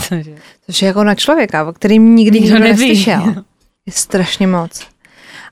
[0.00, 0.34] Cože?
[0.66, 3.34] Což je jako na člověka, o kterým nikdy Nikdo nikdo neslyšel.
[3.86, 4.86] Je strašně moc.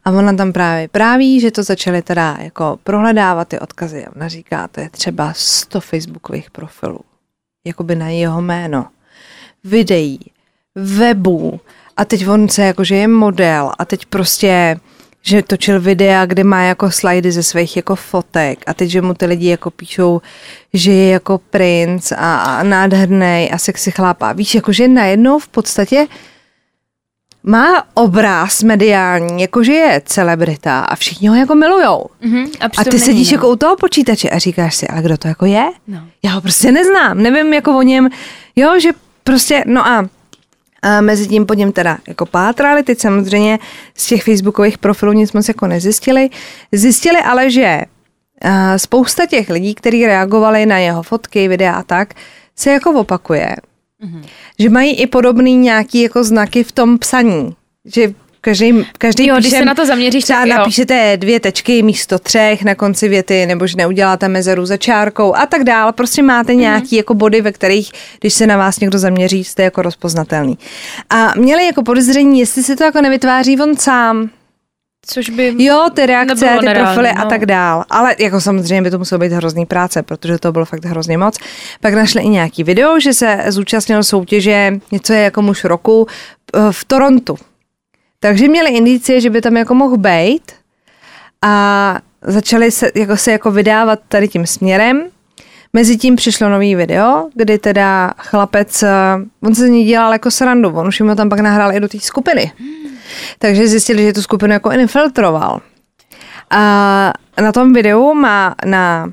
[0.04, 4.06] A ona tam právě práví, že to začali teda jako prohledávat ty odkazy.
[4.16, 7.00] Ona říká, to je třeba 100 facebookových profilů.
[7.66, 8.86] Jakoby na jeho jméno.
[9.64, 10.20] Videí,
[10.74, 11.60] webů.
[11.96, 13.72] A teď on se jako, že je model.
[13.78, 14.80] A teď prostě
[15.22, 19.14] že točil videa, kde má jako slajdy ze svých jako fotek a teď, že mu
[19.14, 20.20] ty lidi jako píšou,
[20.74, 25.38] že je jako princ a, a nádherný a sexy chlap a víš, jako že najednou
[25.38, 26.06] v podstatě
[27.42, 32.06] má obraz mediální, jakože je celebrita a všichni ho jako milujou.
[32.20, 32.46] Mhm.
[32.60, 33.34] A, ty není, sedíš no.
[33.34, 35.70] jako u toho počítače a říkáš si, ale kdo to jako je?
[35.88, 36.00] No.
[36.22, 38.08] Já ho prostě neznám, nevím jako o něm,
[38.56, 38.90] jo, že
[39.24, 40.08] prostě, no a,
[40.82, 43.58] a mezi tím po něm teda jako pátrali, teď samozřejmě
[43.94, 46.30] z těch facebookových profilů nic moc jako nezjistili.
[46.72, 47.80] Zjistili ale, že
[48.76, 52.14] spousta těch lidí, kteří reagovali na jeho fotky, videa a tak,
[52.56, 53.56] se jako opakuje.
[54.02, 54.22] Mhm.
[54.58, 57.56] Že mají i podobný nějaký jako znaky v tom psaní.
[57.84, 60.56] Že každý, každý Jo, když píše, se na to zaměříš, třeba tak jo.
[60.56, 65.46] napíšete dvě tečky místo třech na konci věty, nebo že neuděláte mezeru za čárkou a
[65.46, 65.92] tak dále.
[65.92, 66.60] Prostě máte Mhm.
[66.60, 70.58] nějaký jako body, ve kterých, když se na vás někdo zaměří, jste jako rozpoznatelný.
[71.10, 74.30] A měli jako podezření, jestli si to jako nevytváří on sám.
[75.06, 75.54] Což by...
[75.58, 77.30] Jo, ty reakce, ty nereálný, profily a no.
[77.30, 77.84] tak dál.
[77.90, 81.38] Ale jako samozřejmě by to muselo být hrozný práce, protože to bylo fakt hrozně moc.
[81.80, 86.06] Pak našli i nějaký video, že se zúčastnil soutěže něco je jako muž roku
[86.54, 87.38] eh, v Torontu.
[88.20, 90.52] Takže měli indicie, že by tam jako mohl být
[91.42, 95.08] a začali se jako, se jako vydávat tady tím směrem.
[95.72, 98.88] Mezitím přišlo nový video, kdy teda chlapec, eh,
[99.42, 101.80] on se z ní dělal jako srandu, on už jim ho tam pak nahrál i
[101.80, 102.52] do té skupiny.
[103.38, 105.60] Takže zjistili, že tu skupinu jako infiltroval.
[106.50, 109.12] A na tom videu má na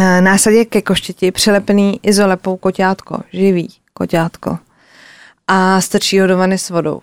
[0.00, 4.58] eh, násadě ke koštěti přilepený izolepou koťátko, živý koťátko.
[5.48, 7.00] A strčí ho do vany s vodou.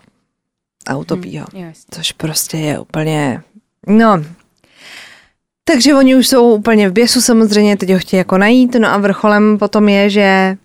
[0.88, 1.46] A utopí ho.
[1.54, 1.86] Jo, jasně.
[1.92, 3.42] Což prostě je úplně,
[3.88, 4.24] no.
[5.64, 8.98] Takže oni už jsou úplně v běsu samozřejmě, teď ho chtějí jako najít, no a
[8.98, 10.58] vrcholem potom je, že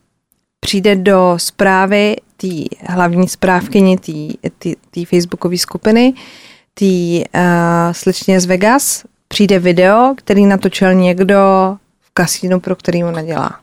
[0.60, 2.48] přijde do zprávy té
[2.88, 3.98] hlavní zprávkyni
[4.90, 6.14] té facebookové skupiny,
[6.74, 11.36] té uh, slečně z Vegas, přijde video, který natočil někdo
[12.00, 13.60] v kasínu, pro který ona dělá.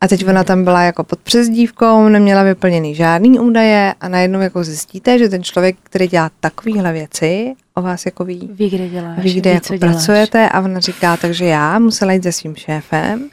[0.00, 4.64] A teď ona tam byla jako pod přezdívkou, neměla vyplněný žádný údaje a najednou jako
[4.64, 9.18] zjistíte, že ten člověk, který dělá takovéhle věci, o vás jako ví, Ví, kde děláš.
[9.18, 9.94] ví, kde ví, jako děláš.
[9.94, 13.28] pracujete a ona říká, takže já musela jít se svým šéfem,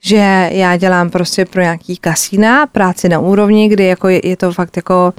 [0.00, 4.52] že já dělám prostě pro nějaký kasína, práci na úrovni, kdy jako je, je to
[4.52, 5.14] fakt jako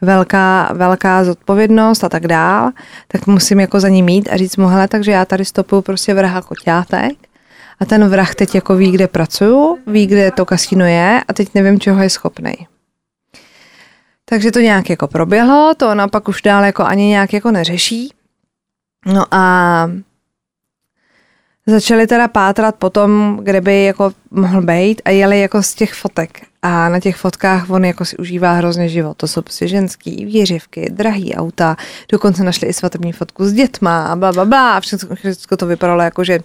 [0.00, 2.70] velká, velká zodpovědnost a tak dál,
[3.08, 6.14] tak musím jako za ní mít a říct mu, hele, takže já tady stopuju prostě
[6.14, 7.12] vraha koťátek
[7.80, 11.48] a ten vrah teď jako ví, kde pracuju, ví, kde to kasíno je a teď
[11.54, 12.66] nevím, čeho je schopnej.
[14.24, 18.14] Takže to nějak jako proběhlo, to ona pak už dál jako ani nějak jako neřeší.
[19.06, 19.90] No a
[21.66, 26.40] začali teda pátrat potom, kde by jako mohl být a jeli jako z těch fotek.
[26.66, 29.16] A na těch fotkách on jako si užívá hrozně život.
[29.16, 31.76] To jsou prostě ženský, výřivky, drahý auta,
[32.12, 34.80] dokonce našli i svatební fotku s dětma a bla, bla, bla.
[34.80, 36.38] Všechno, všechno to vypadalo jako, že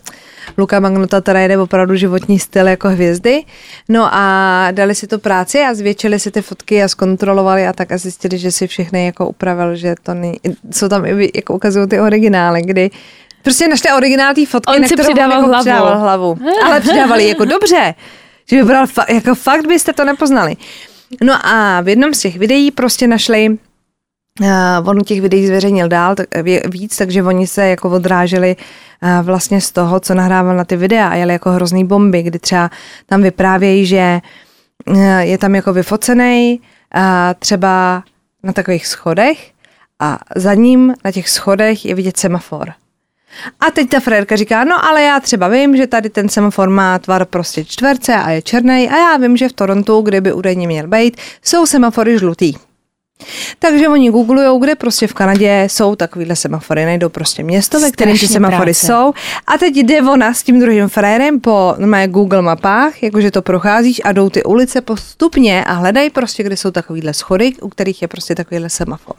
[0.57, 3.43] Luka Magnota teda jede opravdu životní styl jako hvězdy.
[3.89, 7.91] No a dali si to práci a zvětšili si ty fotky a zkontrolovali a tak
[7.91, 10.37] a zjistili, že si všechny jako upravil, že to není,
[10.71, 12.91] jsou tam i jako ukazují ty originály, kdy
[13.41, 15.63] Prostě našli originál té fotky, On na si kterou přidával on jako hlavu.
[15.63, 16.37] přidával hlavu.
[16.65, 17.95] Ale přidávali jako dobře.
[18.49, 20.55] Že vypadal, fa- jako fakt byste to nepoznali.
[21.23, 23.57] No a v jednom z těch videí prostě našli
[24.41, 26.27] Uh, on těch videí zveřejnil dál tak,
[26.69, 28.55] víc, takže oni se jako odráželi
[29.01, 32.39] uh, vlastně z toho, co nahrával na ty videa a jeli jako hrozný bomby, kdy
[32.39, 32.69] třeba
[33.05, 34.19] tam vyprávějí, že
[34.87, 36.59] uh, je tam jako vyfocený
[36.95, 37.01] uh,
[37.39, 38.03] třeba
[38.43, 39.51] na takových schodech
[39.99, 42.73] a za ním na těch schodech je vidět semafor.
[43.59, 46.99] A teď ta frérka říká, no ale já třeba vím, že tady ten semafor má
[46.99, 50.67] tvar prostě čtverce a je černý a já vím, že v Torontu, kde by údajně
[50.67, 52.53] měl být, jsou semafory žlutý.
[53.59, 58.17] Takže oni googlujou, kde prostě v Kanadě jsou takovýhle semafory, najdou prostě město, ve kterém
[58.17, 58.87] ty semafory práce.
[58.87, 59.13] jsou.
[59.47, 64.01] A teď jde ona s tím druhým frérem po mé Google mapách, jakože to procházíš
[64.03, 68.07] a jdou ty ulice postupně a hledají prostě, kde jsou takovýhle schody, u kterých je
[68.07, 69.15] prostě takovýhle semafor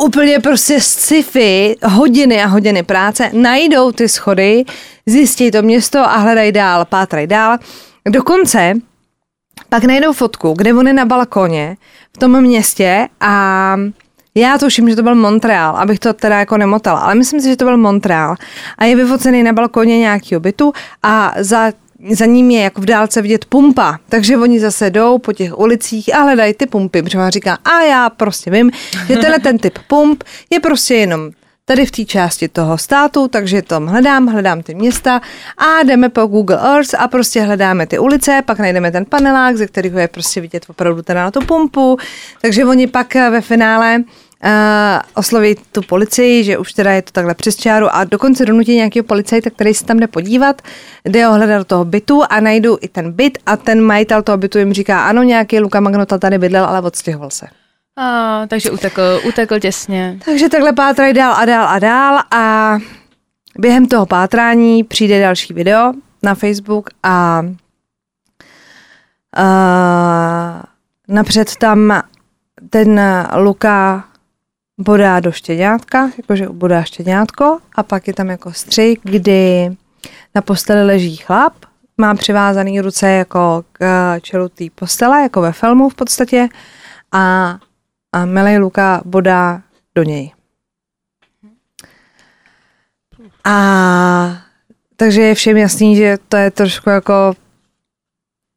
[0.00, 4.64] úplně prostě sci-fi, hodiny a hodiny práce, najdou ty schody,
[5.06, 7.58] zjistí to město a hledají dál, pátrají dál.
[8.08, 8.74] Dokonce
[9.68, 11.76] pak najdou fotku, kde on je na balkoně
[12.16, 13.76] v tom městě a
[14.34, 17.56] já tuším, že to byl Montreal, abych to teda jako nemotala, ale myslím si, že
[17.56, 18.34] to byl Montreal
[18.78, 21.72] a je vyfocený na balkoně nějakého bytu a za
[22.10, 26.14] za ním je jako v dálce vidět pumpa, takže oni zase jdou po těch ulicích
[26.14, 28.70] a hledají ty pumpy, protože on říká, a já prostě vím,
[29.08, 31.30] že tenhle ten typ pump je prostě jenom
[31.64, 35.20] tady v té části toho státu, takže tam hledám, hledám ty města
[35.58, 39.66] a jdeme po Google Earth a prostě hledáme ty ulice, pak najdeme ten panelák, ze
[39.66, 41.98] kterého je prostě vidět opravdu teda na tu pumpu,
[42.40, 44.04] takže oni pak ve finále
[44.44, 44.50] uh,
[45.14, 49.04] oslovit tu policii, že už teda je to takhle přes čáru a dokonce donutí nějakého
[49.04, 50.62] policajta, který se tam jde podívat,
[51.04, 54.38] jde ho hledat do toho bytu a najdu i ten byt a ten majitel toho
[54.38, 57.46] bytu jim říká, ano, nějaký Luka Magnota tady bydlel, ale odstěhoval se.
[57.96, 60.18] A, takže utekl, utekl těsně.
[60.24, 62.78] Takže takhle pátrají dál a dál a dál a
[63.58, 67.42] během toho pátrání přijde další video na Facebook a
[69.38, 70.62] uh,
[71.08, 72.02] napřed tam
[72.70, 73.00] ten
[73.36, 74.04] Luka
[74.80, 79.70] bodá do štěňátka, jakože bodá štěňátko a pak je tam jako střih, kdy
[80.34, 81.52] na posteli leží chlap,
[81.98, 86.48] má přivázaný ruce jako k čelu té postele, jako ve filmu v podstatě
[87.12, 87.56] a,
[88.12, 89.62] a Milej Luka bodá
[89.94, 90.32] do něj.
[93.44, 94.42] A
[94.96, 97.34] takže je všem jasný, že to je trošku jako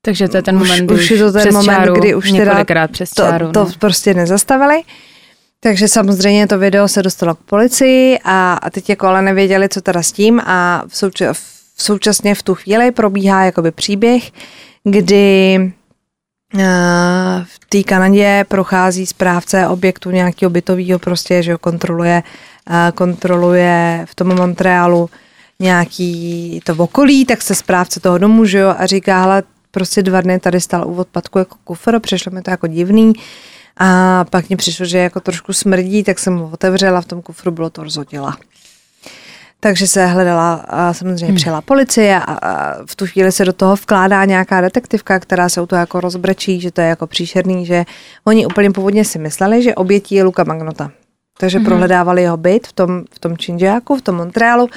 [0.06, 2.88] takže to je ten moment, už, už je to ten moment, čáru, kdy už teda
[2.88, 3.72] přes čáru, to, to no.
[3.80, 4.84] prostě nezastavili.
[5.64, 9.82] Takže samozřejmě to video se dostalo k policii a, a teď jako ale nevěděli, co
[9.82, 11.34] teda s tím a v, souča-
[11.76, 14.32] v současně v tu chvíli probíhá jakoby příběh,
[14.84, 15.58] kdy
[16.54, 16.62] uh,
[17.44, 22.24] v té Kanadě prochází správce objektu nějakého bytového prostě, že ho kontroluje,
[22.70, 25.10] uh, kontroluje v tom Montrealu
[25.60, 30.22] nějaký to okolí, tak se správce toho domu, že jo, a říká, hele, prostě dva
[30.22, 33.14] dny tady stál u odpadku jako kufr, přišlo mi to jako divný,
[33.78, 37.52] a pak mi přišlo, že jako trošku smrdí, tak jsem ho otevřela, v tom kufru
[37.52, 38.38] bylo to rozhodila.
[39.60, 41.36] Takže se hledala a samozřejmě hmm.
[41.36, 45.62] přijela policie a, a v tu chvíli se do toho vkládá nějaká detektivka, která se
[45.62, 47.86] u toho jako rozbrečí, že to je jako příšerný, že
[48.24, 50.92] oni úplně původně si mysleli, že obětí je Luka Magnota.
[51.38, 51.66] Takže hmm.
[51.66, 54.70] prohledávali jeho byt v tom, v tom Činžáku, v tom Montrealu.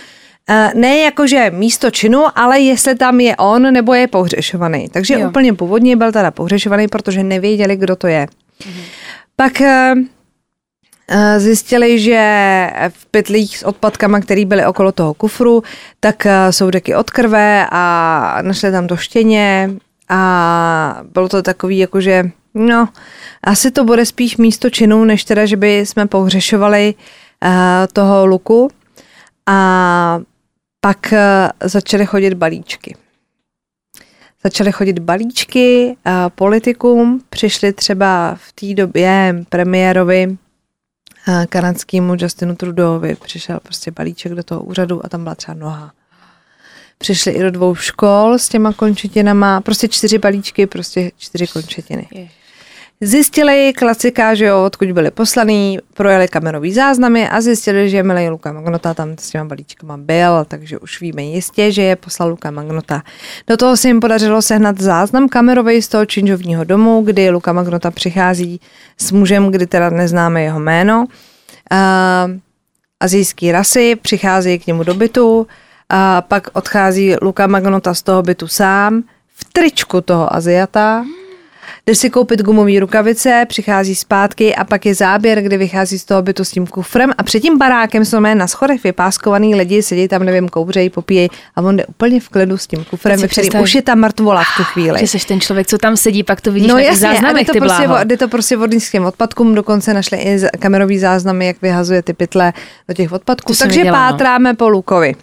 [0.75, 4.89] Ne jakože místo činu, ale jestli tam je on nebo je pohřešovaný.
[4.89, 5.29] Takže jo.
[5.29, 8.27] úplně původně byl teda pohřešovaný, protože nevěděli, kdo to je.
[9.37, 9.95] Pak eh,
[11.09, 12.21] eh, zjistili, že
[12.89, 15.63] v pytlích s odpadkama, které byly okolo toho kufru,
[16.01, 19.71] tak eh, jsou deky od krve a našli tam to štěně
[20.09, 22.89] a bylo to takový jakože, no,
[23.45, 26.95] asi to bude spíš místo činu, než teda, že by jsme pohřešovali
[27.93, 28.71] toho luku.
[29.47, 30.21] A
[30.81, 31.15] pak
[31.65, 32.97] začaly chodit balíčky
[34.47, 35.97] začaly chodit balíčky
[36.35, 40.37] politikům, přišli třeba v té době premiérovi
[41.49, 45.93] kanadskému Justinu Trudeauovi, přišel prostě balíček do toho úřadu a tam byla třeba noha.
[46.99, 52.09] Přišli i do dvou škol s těma končetinama, prostě čtyři balíčky, prostě čtyři končetiny.
[52.13, 52.46] Ježiš.
[53.01, 58.53] Zjistili klasika, že jo, odkud byli poslaný, projeli kamerový záznamy a zjistili, že milý Luka
[58.53, 63.03] Magnota tam s těma balíčkama byl, takže už víme jistě, že je poslal Luka Magnota.
[63.47, 67.91] Do toho se jim podařilo sehnat záznam kamerový z toho činžovního domu, kdy Luka Magnota
[67.91, 68.61] přichází
[68.99, 71.07] s mužem, kdy teda neznáme jeho jméno.
[71.73, 71.79] Uh,
[73.01, 75.47] azijský rasy, přichází k němu do bytu,
[75.89, 79.03] a pak odchází Luka Magnota z toho bytu sám
[79.35, 81.05] v tričku toho Aziata
[81.89, 86.23] jde si koupit gumové rukavice, přichází zpátky a pak je záběr, kdy vychází z toho
[86.23, 90.09] bytu s tím kufrem a před tím barákem jsou mé na schodech vypáskovaný lidi, sedí
[90.09, 93.75] tam, nevím, kouřejí, popíjejí a on jde úplně v klidu s tím kufrem, kterým už
[93.75, 95.01] je ta mrtvola v tu chvíli.
[95.01, 97.53] Že jsi ten člověk, co tam sedí, pak to vidíš no, na jasně, záznamech, to
[97.53, 102.13] ty prostě, jde to prostě vodnickým odpadkům, dokonce našli i kamerový záznamy, jak vyhazuje ty
[102.13, 102.53] pytle
[102.89, 103.53] do těch odpadků.
[103.53, 104.13] To Takže viděla, no.
[104.13, 104.57] pátráme no.
[104.57, 105.15] po Lukovi.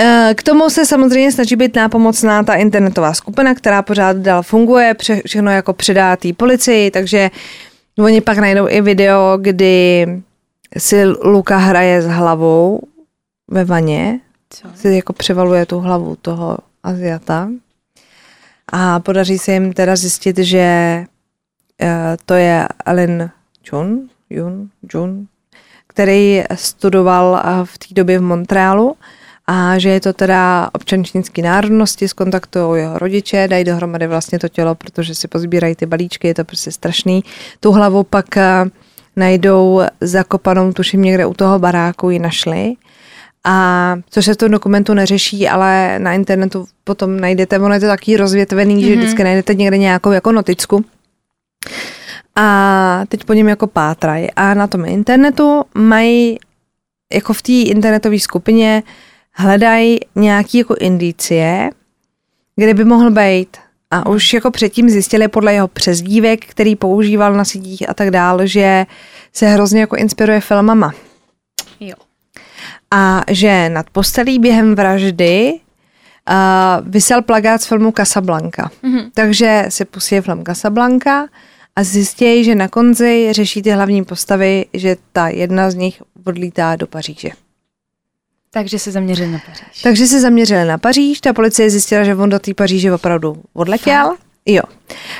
[0.00, 4.94] Eh, k tomu se samozřejmě snaží být nápomocná ta internetová skupina, která pořád dál funguje,
[5.26, 7.30] všechno jako předá té policii, takže
[7.98, 10.06] oni pak najdou i video, kdy
[10.78, 12.80] si Luka hraje s hlavou
[13.48, 14.68] ve vaně, Co?
[14.74, 17.48] si jako převaluje tu hlavu toho Aziata
[18.72, 20.58] a podaří se jim teda zjistit, že
[21.80, 23.30] eh, to je Alin
[23.72, 25.26] Jun, Jun, Jun,
[25.86, 28.96] který studoval eh, v té době v Montrealu
[29.46, 34.48] a že je to teda občan čínské národnosti, skontaktují jeho rodiče, dají dohromady vlastně to
[34.48, 37.24] tělo, protože si pozbírají ty balíčky, je to prostě strašný.
[37.60, 38.64] Tu hlavu pak eh,
[39.16, 42.74] najdou zakopanou, tuším někde u toho baráku ji našli.
[43.44, 47.86] A což se v tom dokumentu neřeší, ale na internetu potom najdete, ono je to
[47.86, 48.86] taky rozvětvený, mm-hmm.
[48.86, 48.98] že mhm.
[48.98, 50.84] vždycky najdete někde nějakou jako noticku.
[52.36, 54.30] A teď po něm jako pátrají.
[54.36, 56.38] A na tom internetu mají
[57.12, 58.82] jako v té internetové skupině
[59.34, 61.70] hledají nějaký jako indicie,
[62.56, 63.56] kde by mohl být.
[63.90, 68.48] A už jako předtím zjistili podle jeho přezdívek, který používal na sítích a tak dále,
[68.48, 68.86] že
[69.32, 70.92] se hrozně jako inspiruje filmama.
[71.80, 71.94] Jo.
[72.90, 78.70] A že nad postelí během vraždy uh, vysel plagát z filmu Casablanca.
[78.84, 79.10] Mm-hmm.
[79.14, 81.28] Takže si pustí film Casablanca
[81.76, 86.76] a zjistí, že na konci řeší ty hlavní postavy, že ta jedna z nich odlítá
[86.76, 87.30] do Paříže.
[88.54, 89.82] Takže se zaměřili na Paříž.
[89.82, 94.06] Takže se zaměřili na Paříž, ta policie zjistila, že on do té Paříže opravdu odletěl.
[94.08, 94.18] Fakt?
[94.46, 94.62] Jo.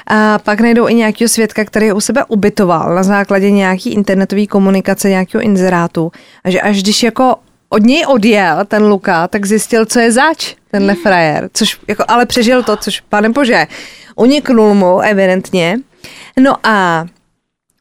[0.07, 5.09] A pak najdou i nějakého svědka, který u sebe ubytoval na základě nějaký internetové komunikace,
[5.09, 6.13] nějakého inzerátu.
[6.45, 7.37] A že až když jako
[7.69, 11.03] od něj odjel ten Luka, tak zjistil, co je zač, tenhle hmm.
[11.03, 11.51] frajer.
[11.53, 13.67] Což jako, ale přežil to, což pane bože,
[14.17, 15.77] uniknul mu evidentně.
[16.41, 17.07] No a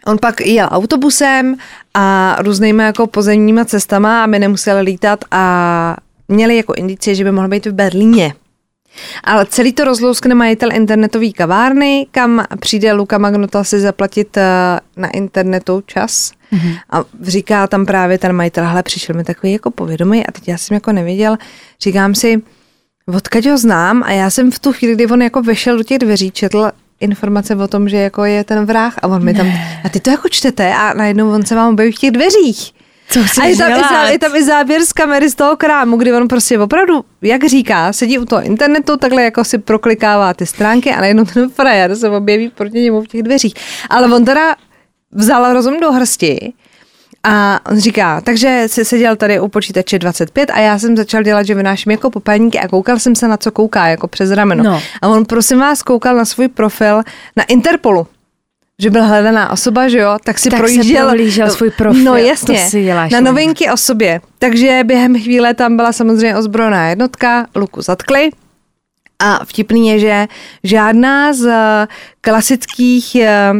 [0.05, 1.55] On pak jel autobusem
[1.93, 5.95] a různýma jako pozemníma cestama, aby nemuseli lítat a
[6.27, 8.33] měli jako indicie, že by mohl být v Berlíně.
[9.23, 15.09] Ale celý to rozlouskne majitel internetové kavárny, kam přijde Luka Magnota si zaplatit eh, na
[15.09, 16.31] internetu čas.
[16.53, 16.77] Mm-hmm.
[16.89, 20.57] A říká tam právě ten majitel, hele, přišel mi takový jako povědomý a teď já
[20.57, 21.37] jsem jako nevěděl,
[21.81, 22.41] říkám si,
[23.15, 25.99] odkud ho znám a já jsem v tu chvíli, kdy on jako vešel do těch
[25.99, 26.71] dveří, četl
[27.03, 29.47] informace o tom, že jako je ten vrah a on mi tam,
[29.83, 32.71] a ty to jako čtete a najednou on se vám objeví v těch dveřích.
[33.09, 35.97] Co a je tam, i zá, je tam i záběr z kamery z toho krámu,
[35.97, 40.45] kdy on prostě opravdu, jak říká, sedí u toho internetu, takhle jako si proklikává ty
[40.45, 43.53] stránky a najednou ten frajer se objeví proti němu v těch dveřích.
[43.89, 44.55] Ale on teda
[45.11, 46.53] vzal rozum do hrsti
[47.23, 51.43] a on říká, takže si seděl tady u počítače 25 a já jsem začal dělat,
[51.43, 54.63] že vynáším jako popelníky a koukal jsem se na co kouká, jako přes rameno.
[54.63, 54.81] No.
[55.01, 57.01] A on prosím vás koukal na svůj profil
[57.35, 58.07] na Interpolu
[58.79, 62.03] že byl hledaná osoba, že jo, tak si tak projížděl, svůj profil.
[62.03, 64.21] No jasně, to si děláš, na novinky o sobě.
[64.39, 68.29] Takže během chvíle tam byla samozřejmě ozbrojená jednotka, Luku zatkli.
[69.19, 70.27] A vtipný je, že
[70.63, 71.51] žádná z
[72.21, 73.53] klasických eh,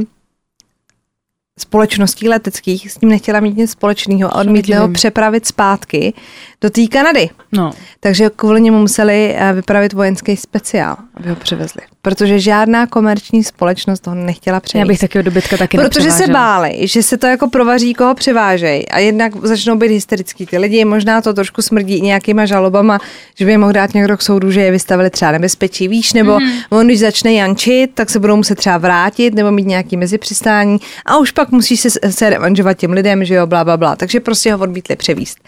[1.60, 6.14] společností leteckých s tím nechtěla mít nic společného a odmítli ho přepravit zpátky
[6.62, 7.30] do té Kanady.
[7.52, 7.72] No.
[8.00, 11.82] Takže kvůli němu museli eh, vypravit vojenský speciál, aby ho převezli.
[12.02, 14.80] Protože žádná komerční společnost toho nechtěla převést.
[14.80, 18.90] Já bych takového dobytka taky Protože se báli, že se to jako provaří, koho převážejí
[18.90, 20.86] a jednak začnou být hysterický ty lidi.
[20.86, 23.00] Možná to trošku smrdí nějakýma žalobama,
[23.36, 26.40] že by je mohl dát někdo k soudu, že je vystavili třeba nebezpečí, víš, nebo
[26.40, 26.52] mm.
[26.70, 31.18] on když začne jančit, tak se budou muset třeba vrátit nebo mít nějaký mezipřistání a
[31.18, 33.96] už pak musí se, se revanžovat těm lidem, že jo, bla, bla, bla.
[33.96, 35.40] Takže prostě ho odmítli převíst.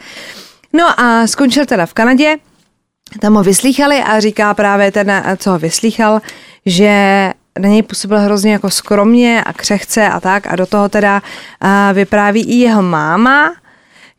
[0.73, 2.35] No a skončil teda v Kanadě,
[3.21, 6.21] tam ho vyslýchali a říká právě ten, co ho vyslýchal,
[6.65, 6.93] že
[7.59, 11.21] na něj působil hrozně jako skromně a křehce a tak a do toho teda
[11.93, 13.55] vypráví i jeho máma,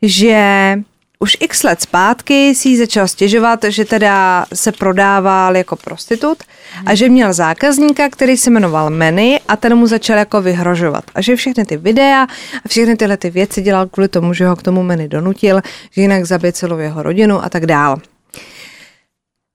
[0.01, 0.73] že
[1.19, 6.37] už x let zpátky si začal stěžovat, že teda se prodával jako prostitut
[6.85, 11.03] a že měl zákazníka, který se jmenoval Manny a ten mu začal jako vyhrožovat.
[11.15, 12.27] A že všechny ty videa
[12.65, 16.01] a všechny tyhle ty věci dělal kvůli tomu, že ho k tomu Manny donutil, že
[16.01, 17.97] jinak zabije celou jeho rodinu a tak dál.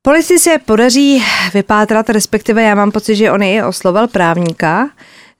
[0.03, 1.23] Policii se podaří
[1.55, 4.91] vypátrat, respektive já mám pocit, že on je oslovil právníka,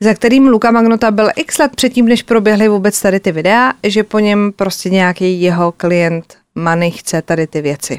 [0.03, 4.05] za kterým Luka Magnota byl x let předtím, než proběhly vůbec tady ty videa, že
[4.05, 7.99] po něm prostě nějaký jeho klient Many chce tady ty věci.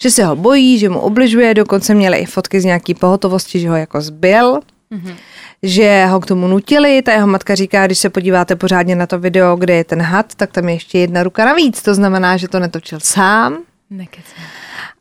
[0.00, 3.68] Že se ho bojí, že mu obližuje, dokonce měli i fotky z nějaký pohotovosti, že
[3.68, 4.60] ho jako zbyl.
[4.92, 5.14] Mm-hmm.
[5.62, 9.18] Že ho k tomu nutili, ta jeho matka říká, když se podíváte pořádně na to
[9.18, 12.48] video, kde je ten had, tak tam je ještě jedna ruka navíc, to znamená, že
[12.48, 13.58] to netočil sám.
[13.90, 14.44] Nekecám.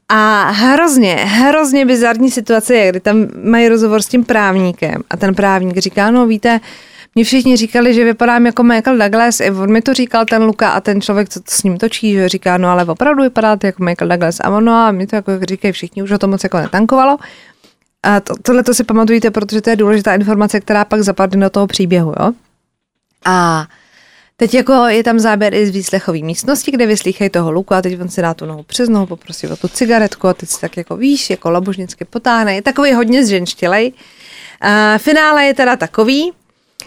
[0.09, 5.35] A hrozně, hrozně bizarní situace je, kdy tam mají rozhovor s tím právníkem a ten
[5.35, 6.59] právník říká, no víte,
[7.15, 10.69] mě všichni říkali, že vypadám jako Michael Douglas, i on mi to říkal ten Luka
[10.69, 13.83] a ten člověk, co to s ním točí, že říká, no ale opravdu vypadáte jako
[13.83, 16.57] Michael Douglas a ono a mi to jako říkají všichni, už o to moc jako
[16.57, 17.17] netankovalo.
[18.03, 21.49] A to, tohle to si pamatujte, protože to je důležitá informace, která pak zapadne do
[21.49, 22.31] toho příběhu, jo.
[23.25, 23.67] A
[24.37, 28.01] Teď jako je tam záběr i z výslechové místnosti, kde vyslýchají toho luku a teď
[28.01, 30.77] on si dá tu nohu přes nohu, poprosí o tu cigaretku a teď si tak
[30.77, 32.55] jako víš, jako labožnicky potáhne.
[32.55, 33.93] Je takový hodně zženštělej.
[34.61, 36.31] A finále je teda takový,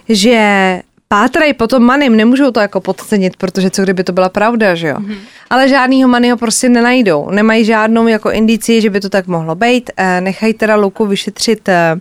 [0.09, 4.88] že pátrají potom manim, nemůžou to jako podcenit, protože co kdyby to byla pravda, že
[4.88, 4.96] jo.
[4.96, 5.18] Mm-hmm.
[5.51, 7.30] Ale žádnýho manyho prostě nenajdou.
[7.30, 9.90] Nemají žádnou jako indici, že by to tak mohlo být.
[10.20, 11.96] Nechají teda Luku vyšetřit eh,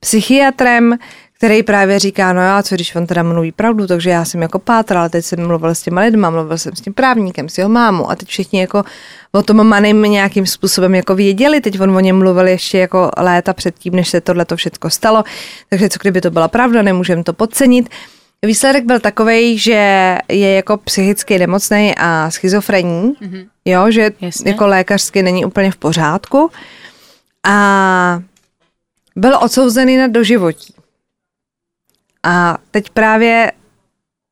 [0.00, 0.98] psychiatrem,
[1.40, 4.58] který právě říká, no já, co když on teda mluví pravdu, takže já jsem jako
[4.58, 8.10] pátral, teď jsem mluvil s těma lidma, mluvil jsem s tím právníkem, s jeho mámou
[8.10, 8.84] a teď všichni jako
[9.32, 13.52] o tom Manim nějakým způsobem jako věděli, teď on o něm mluvil ještě jako léta
[13.52, 15.24] předtím, než se tohle to všechno stalo,
[15.70, 17.88] takže co kdyby to byla pravda, nemůžeme to podcenit.
[18.46, 23.46] Výsledek byl takový, že je jako psychicky nemocný a schizofrenní, mm-hmm.
[23.64, 24.50] jo, že Jasně.
[24.50, 26.50] jako lékařsky není úplně v pořádku
[27.46, 28.22] a
[29.16, 30.74] byl odsouzený na doživotí.
[32.22, 33.52] A teď právě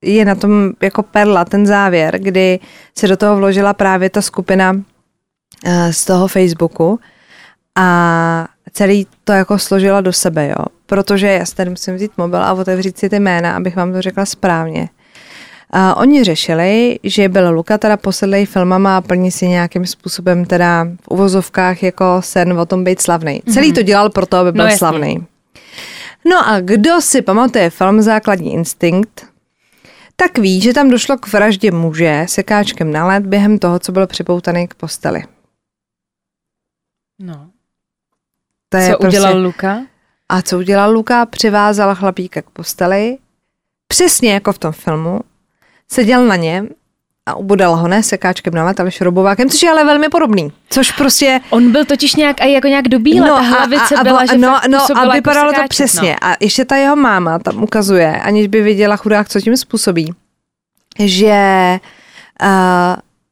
[0.05, 2.61] je na tom jako perla ten závěr, kdy
[2.99, 4.81] se do toho vložila právě ta skupina
[5.65, 7.01] eh, z toho Facebooku
[7.79, 10.65] a celý to jako složila do sebe, jo.
[10.87, 14.03] Protože já si tady musím vzít mobil a otevřít si ty jména, abych vám to
[14.03, 14.89] řekla správně.
[15.71, 20.85] A oni řešili, že byl Luka teda posedlej filmama a plní si nějakým způsobem teda
[21.03, 23.43] v uvozovkách jako sen o tom být slavný.
[23.47, 23.55] Mm-hmm.
[23.55, 25.27] Celý to dělal proto, aby byl no, slavný.
[26.29, 29.27] No a kdo si pamatuje film Základní instinkt,
[30.17, 34.07] tak ví, že tam došlo k vraždě muže sekáčkem na led během toho, co byl
[34.07, 35.25] připoutaný k posteli.
[37.19, 37.51] No.
[38.69, 39.07] To je co prostě...
[39.07, 39.81] udělal Luka?
[40.29, 41.27] A co udělal Luka?
[41.27, 43.19] Přivázal chlapíka k posteli,
[43.89, 45.21] přesně jako v tom filmu,
[45.89, 46.69] seděl na něm
[47.29, 50.53] a ubodal ho ne sekáčkem na let, ale šrobovákem, což je ale velmi podobný.
[50.71, 51.41] Což prostě...
[51.51, 54.27] On byl totiž nějak, a jako nějak do no, ta hlavice a, a, byla, a,
[54.27, 56.11] že no, no, a jako vypadalo jako sekáček, to přesně.
[56.11, 56.29] No.
[56.29, 60.13] A ještě ta jeho máma tam ukazuje, aniž by věděla chudák, co tím způsobí,
[60.99, 61.79] že
[62.43, 62.49] uh,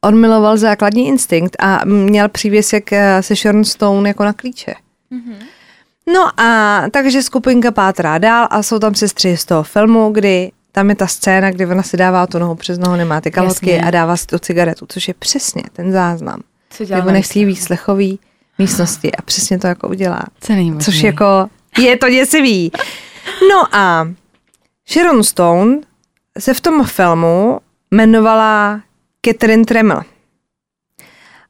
[0.01, 4.73] on miloval základní instinkt a měl přívěsek eh, se Sharon Stone jako na klíče.
[5.11, 5.35] Mm-hmm.
[6.13, 10.89] No a takže skupinka pátrá dál a jsou tam sestry z toho filmu, kdy tam
[10.89, 13.87] je ta scéna, kdy ona si dává tu nohu přes nohu, nemá ty kalhotky Jasně.
[13.87, 16.41] a dává si tu cigaretu, což je přesně ten záznam.
[16.69, 18.19] Co dělá Nebo nechcí výslechový
[18.59, 20.23] místnosti a přesně to jako udělá.
[20.39, 21.25] Co což jako
[21.79, 22.71] je to děsivý.
[23.49, 24.07] No a
[24.89, 25.77] Sharon Stone
[26.39, 27.59] se v tom filmu
[27.91, 28.81] jmenovala
[29.25, 30.01] Catherine Tremel.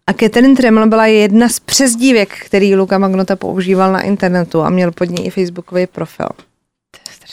[0.07, 4.91] A Catherine Tremel byla jedna z přezdívek, který Luka Magnota používal na internetu a měl
[4.91, 6.27] pod ní i facebookový profil.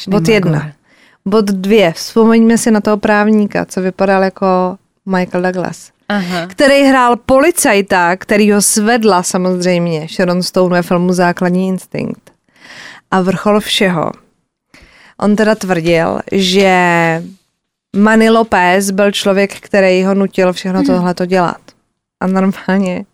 [0.09, 0.73] Bod jedna.
[1.29, 1.93] Bod dvě.
[1.93, 5.95] Vzpomeňme si na toho právníka, co vypadal jako Michael Douglas.
[6.09, 6.47] Aha.
[6.47, 12.31] který hrál policajta, který ho svedla samozřejmě Sharon Stone ve filmu Základní instinkt.
[13.11, 14.11] A vrchol všeho.
[15.19, 16.73] On teda tvrdil, že
[17.97, 20.87] Manny Lopez byl člověk, který ho nutil všechno hmm.
[20.87, 21.61] tohle to dělat.
[22.21, 23.05] A normálně,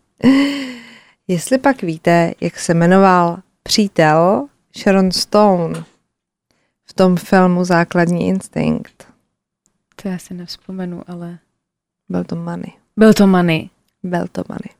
[1.28, 4.46] jestli pak víte, jak se jmenoval přítel
[4.78, 5.84] Sharon Stone
[6.90, 9.06] v tom filmu Základní instinkt.
[10.02, 11.38] To já si nevzpomenu, ale...
[12.08, 12.72] Byl to Money.
[12.96, 13.68] Byl to Money.
[14.02, 14.70] Byl to Money.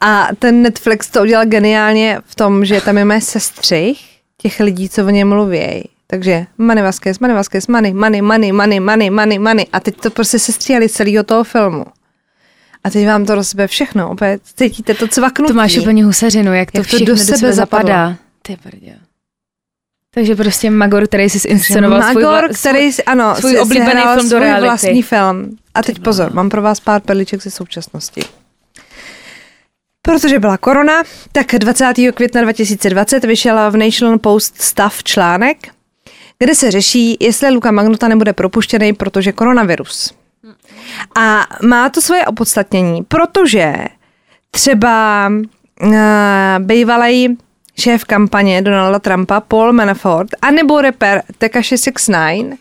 [0.00, 4.88] A ten Netflix to udělal geniálně v tom, že tam je mé sestřih těch lidí,
[4.88, 5.88] co o něm mluví.
[6.06, 9.66] Takže Money Vasquez, Money Vasquez, Money, Money, Money, Money, Money, Money, Money.
[9.72, 11.84] A teď to prostě se stříhali celého toho filmu.
[12.84, 15.52] A teď vám to do sebe všechno, opět cítíte to cvaknutí.
[15.52, 18.16] To máš úplně husařinu, jak to jak všechno to do sebe, do sebe zapadá.
[18.42, 18.98] Ty prdě.
[20.18, 24.28] Takže prostě Magor, který si inscenoval Magor, svůj, který, ano, svůj si, oblíbený si film
[24.28, 24.66] do reality.
[24.66, 25.56] vlastní film.
[25.74, 28.20] A teď pozor, mám pro vás pár perliček ze současnosti.
[30.02, 31.02] Protože byla korona,
[31.32, 31.94] tak 20.
[32.14, 35.56] května 2020 vyšel v National Post stav článek,
[36.38, 40.14] kde se řeší, jestli Luka Magnota nebude propuštěný, protože koronavirus.
[41.18, 43.74] A má to svoje opodstatnění, protože
[44.50, 45.28] třeba
[45.82, 45.96] uh,
[46.58, 47.38] bývalý
[47.80, 52.58] šéf kampaně Donalda Trumpa Paul Manafort anebo reper Tekashi 69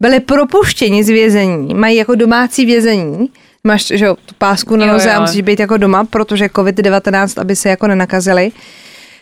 [0.00, 3.30] byli propuštěni z vězení, mají jako domácí vězení,
[3.64, 7.56] máš že jo, tu pásku na noze a musíš být jako doma, protože COVID-19, aby
[7.56, 8.52] se jako nenakazili,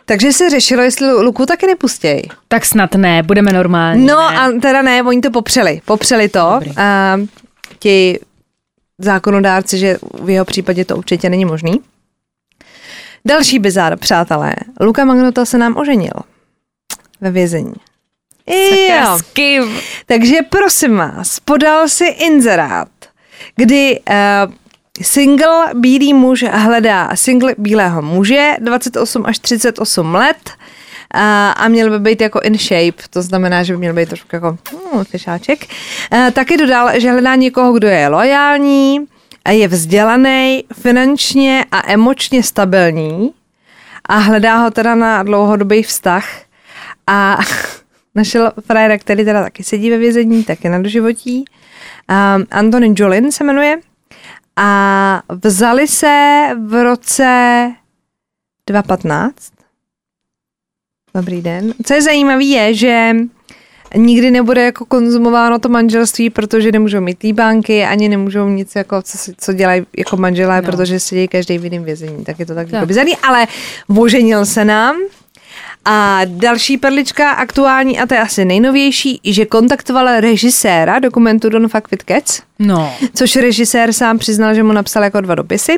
[0.08, 2.22] Takže se řešilo, jestli Luku taky nepustějí.
[2.48, 4.06] Tak snad ne, budeme normální.
[4.06, 4.38] No ne?
[4.38, 5.80] a teda ne, oni to popřeli.
[5.84, 6.50] Popřeli to.
[6.54, 6.72] Dobrý.
[6.76, 7.16] A
[7.78, 8.18] ti
[8.98, 11.80] zákonodárci, že v jeho případě to určitě není možný.
[13.24, 14.54] Další bizár, přátelé.
[14.80, 16.12] Luka Magnota se nám oženil
[17.20, 17.74] ve vězení.
[19.36, 19.68] Jo.
[20.06, 22.88] Takže prosím vás, podal si inzerát,
[23.56, 24.52] kdy uh,
[25.02, 30.50] single bílý muž hledá single bílého muže 28 až 38 let
[31.10, 34.28] a, a měl by být jako in shape, to znamená, že by měl být trošku
[34.32, 34.58] jako
[34.92, 35.66] hmm, fešáček.
[36.12, 39.06] Uh, taky dodal, že hledá někoho, kdo je lojální,
[39.50, 43.34] je vzdělaný, finančně a emočně stabilní
[44.04, 46.42] a hledá ho teda na dlouhodobý vztah
[47.06, 47.38] a
[48.14, 51.44] našel frajera, který teda taky sedí ve vězení, taky na doživotí.
[52.10, 53.78] Um, Anthony Jolin se jmenuje
[54.56, 57.72] a vzali se v roce
[58.66, 59.52] 2015.
[61.14, 61.74] Dobrý den.
[61.84, 63.12] Co je zajímavé je, že
[63.96, 69.18] nikdy nebude jako konzumováno to manželství, protože nemůžou mít líbánky, ani nemůžou nic, jako, co,
[69.18, 70.66] si- co dělají jako manželé, No.
[70.66, 72.24] protože sedí každý v jiném vězení.
[72.24, 72.72] Tak je to tak, Tak.
[72.72, 73.46] jako bizarní, ale
[73.96, 74.96] oženil se nám.
[75.84, 81.90] A další perlička aktuální, a to je asi nejnovější, že kontaktoval režiséra dokumentu Don't Fuck
[81.90, 82.92] With Cats, No.
[83.14, 85.76] což režisér sám přiznal, že mu napsal jako dva dopisy.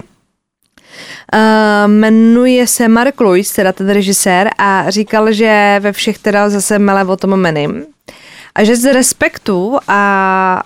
[1.34, 6.78] Uh, jmenuje se Mark Lewis, teda ten režisér, a říkal, že ve všech teda zase
[6.78, 7.84] mele o tom menim.
[8.54, 10.62] A že z respektu a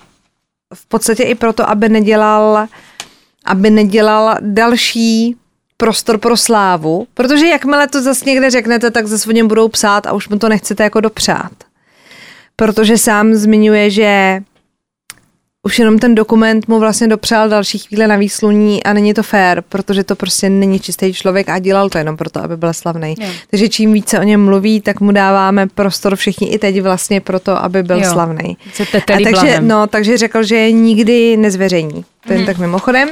[0.75, 2.67] v podstatě i proto, aby nedělal,
[3.45, 5.37] aby nedělal další
[5.77, 10.07] prostor pro slávu, protože jakmile to zase někde řeknete, tak zase o něm budou psát
[10.07, 11.53] a už mu to nechcete jako dopřát.
[12.57, 14.41] Protože sám zmiňuje, že
[15.65, 19.63] už jenom ten dokument mu vlastně dopřál další chvíle na výsluní a není to fér,
[19.69, 23.15] protože to prostě není čistý člověk a dělal to jenom proto, aby byl slavný.
[23.21, 23.29] Jo.
[23.51, 27.63] Takže čím více o něm mluví, tak mu dáváme prostor všichni i teď vlastně proto,
[27.65, 28.11] aby byl Jo.
[28.13, 28.57] slavný.
[28.81, 29.69] A takže, blahem.
[29.69, 32.05] no, takže řekl, že je nikdy nezveřejní.
[32.27, 33.09] To jen tak mimochodem.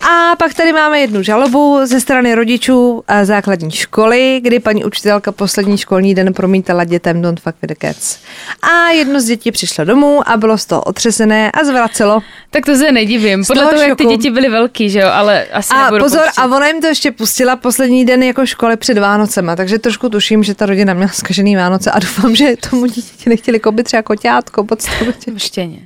[0.00, 5.32] A pak tady máme jednu žalobu ze strany rodičů a základní školy, kdy paní učitelka
[5.32, 8.18] poslední školní den promítala dětem Don't fuck with the cats.
[8.62, 12.20] A jedno z dětí přišlo domů a bylo z toho otřesené a zvracelo.
[12.50, 13.44] Tak to se nedivím.
[13.46, 16.40] Podle toho toho, jak ty děti byly velký, že jo, ale asi A pozor, pouštět.
[16.40, 20.42] a ona jim to ještě pustila poslední den jako školy před Vánocema, takže trošku tuším,
[20.42, 24.64] že ta rodina měla zkažený Vánoce a doufám, že tomu děti nechtěli koupit třeba koťátko
[24.64, 24.78] pod.
[25.36, 25.78] Štěně.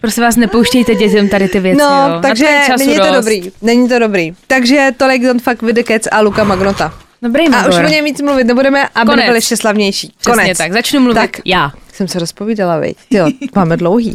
[0.00, 2.18] Prosím vás, nepouštějte dětem tady ty věci, No, jo.
[2.22, 3.12] Takže to není to dost.
[3.14, 3.52] dobrý.
[3.62, 4.32] Není to dobrý.
[4.46, 6.94] Takže tolik Don't Fuck with the Cats a Luka Magnota.
[7.22, 9.26] Dobrý, A už o něm víc mluvit nebudeme, aby Konec.
[9.26, 10.12] byl ještě slavnější.
[10.20, 10.58] Přesně Konec.
[10.58, 11.30] tak, začnu mluvit Tak.
[11.44, 11.72] já.
[11.92, 12.96] Jsem se rozpovídala, viď?
[13.10, 14.14] Jo, máme dlouhý.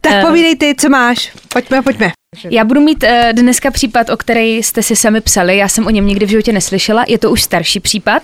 [0.00, 0.22] Tak Eh.
[0.26, 1.32] povídej ty, co máš.
[1.52, 2.12] Pojďme, pojďme.
[2.50, 5.90] Já budu mít uh, dneska případ, o který jste si sami psali, já jsem o
[5.90, 8.22] něm nikdy v životě neslyšela, je to už starší případ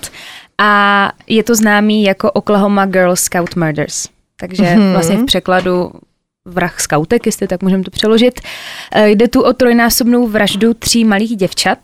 [0.58, 4.08] a je to známý jako Oklahoma Girl Scout Murders.
[4.40, 4.92] Takže mm-hmm.
[4.92, 5.90] vlastně v překladu
[6.44, 8.40] vrah skautek, jestli tak můžeme to přeložit.
[8.92, 11.78] Eh, Jde tu o trojnásobnou vraždu tří malých děvčat.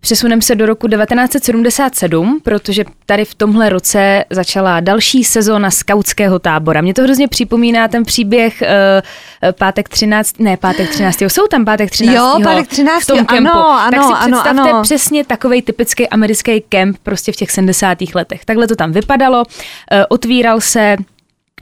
[0.00, 6.80] Přesuneme se do roku 1977, protože tady v tomhle roce začala další sezóna skautského tábora.
[6.80, 11.22] Mě to hrozně připomíná ten příběh uh, pátek 13, ne pátek 13.
[11.22, 12.16] Jsou tam pátek 13.
[12.16, 13.50] Jo, pátek 13., v tom ano, kempu.
[13.50, 14.82] tak ano, si ano, představte ano.
[14.82, 17.98] přesně takový typický americký kemp prostě v těch 70.
[18.14, 18.44] letech.
[18.44, 19.42] Takhle to tam vypadalo.
[19.90, 20.96] Eh, Otvíral se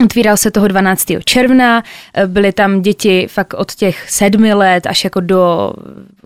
[0.01, 1.05] Otvíral se toho 12.
[1.25, 1.83] června,
[2.13, 5.73] eh, byly tam děti fakt od těch sedmi let až jako do,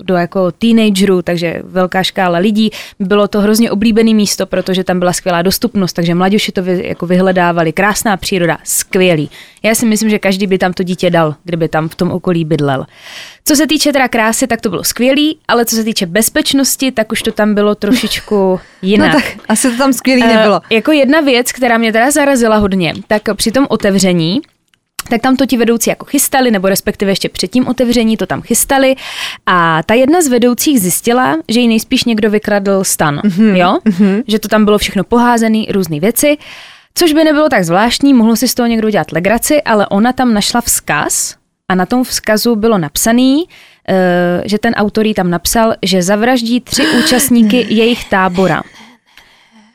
[0.03, 2.69] do jako teenagerů, takže velká škála lidí.
[2.99, 7.05] Bylo to hrozně oblíbené místo, protože tam byla skvělá dostupnost, takže mladěši to vy, jako
[7.07, 7.73] vyhledávali.
[7.73, 9.29] Krásná příroda, skvělý.
[9.63, 12.45] Já si myslím, že každý by tam to dítě dal, kdyby tam v tom okolí
[12.45, 12.85] bydlel.
[13.45, 17.11] Co se týče teda krásy, tak to bylo skvělý, ale co se týče bezpečnosti, tak
[17.11, 19.13] už to tam bylo trošičku jinak.
[19.13, 20.61] No tak asi to tam skvělý Eh, nebylo.
[20.69, 24.41] jako jedna věc, která mě teda zarazila hodně, tak při tom otevření,
[25.08, 28.41] tak tam to ti vedoucí jako chystali, nebo respektive ještě před tím otevření to tam
[28.41, 28.95] chystali
[29.45, 33.55] a ta jedna z vedoucích zjistila, že jí nejspíš někdo vykradl stan, mm-hmm.
[33.55, 33.78] jo?
[33.86, 34.24] Mm-hmm.
[34.28, 36.38] Že to tam bylo všechno poházené, různé věci,
[36.95, 40.34] což by nebylo tak zvláštní, mohlo si z toho někdo dělat legraci, ale ona tam
[40.34, 41.36] našla vzkaz
[41.70, 43.45] a na tom vzkazu bylo napsaný,
[43.89, 48.62] eh, že ten autor jí tam napsal, že zavraždí tři účastníky jejich tábora.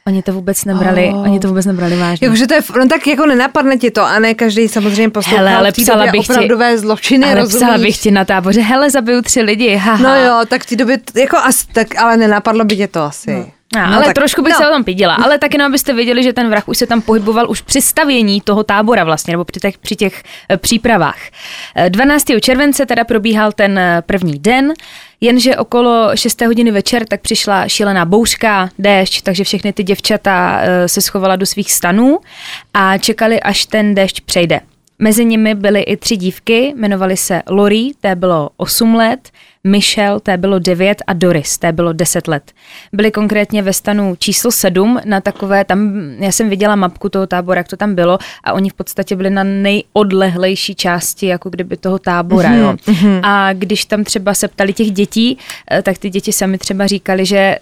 [0.06, 1.22] Oni to vůbec nebrali, oh.
[1.22, 2.24] oni to vůbec nebrali vážně.
[2.26, 5.56] Jakože to je, no tak jako nenapadne ti to a ne každý samozřejmě poslouchal Hele,
[5.56, 7.56] ale psala bych ti- opravdové zločiny, ale rozumíš?
[7.62, 10.02] psala bych ti na táboře, hele, zabiju tři lidi, haha.
[10.02, 13.30] No jo, tak té době, jako as, tak, ale nenapadlo by tě to asi.
[13.76, 14.58] No, No ale tak- trošku bych no.
[14.58, 15.14] se o tom pídila.
[15.14, 18.40] Ale tak jenom, abyste věděli, že ten vrah už se tam pohyboval už při stavění
[18.40, 21.18] toho tábora vlastně, nebo při těch, při těch eh, přípravách.
[21.76, 22.24] Eh, 12.
[22.40, 24.72] července teda probíhal ten eh, první den.
[25.24, 30.88] Jenže okolo 6 hodiny večer tak přišla šílená bouřka, déšť, takže všechny ty děvčata eh,
[30.88, 32.18] se schovala do svých stanů
[32.74, 34.60] a čekali, až ten déšť přejde.
[34.98, 39.30] Mezi nimi byly i tři dívky, jmenovaly se Lori, té bylo 8 let,
[39.66, 42.52] Michelle, té bylo 9 a Doris, té bylo 10 let.
[42.92, 47.58] Byly konkrétně ve stanu číslo 7 na takové, tam já jsem viděla mapku toho tábora,
[47.58, 51.98] jak to tam bylo a oni v podstatě byli na nejodlehlejší části, jako kdyby toho
[51.98, 52.72] tábora, mm-hmm, jo.
[52.72, 53.20] Mm-hmm.
[53.22, 55.38] A když tam třeba se ptali těch dětí,
[55.70, 57.56] eh, tak ty děti sami třeba říkali, že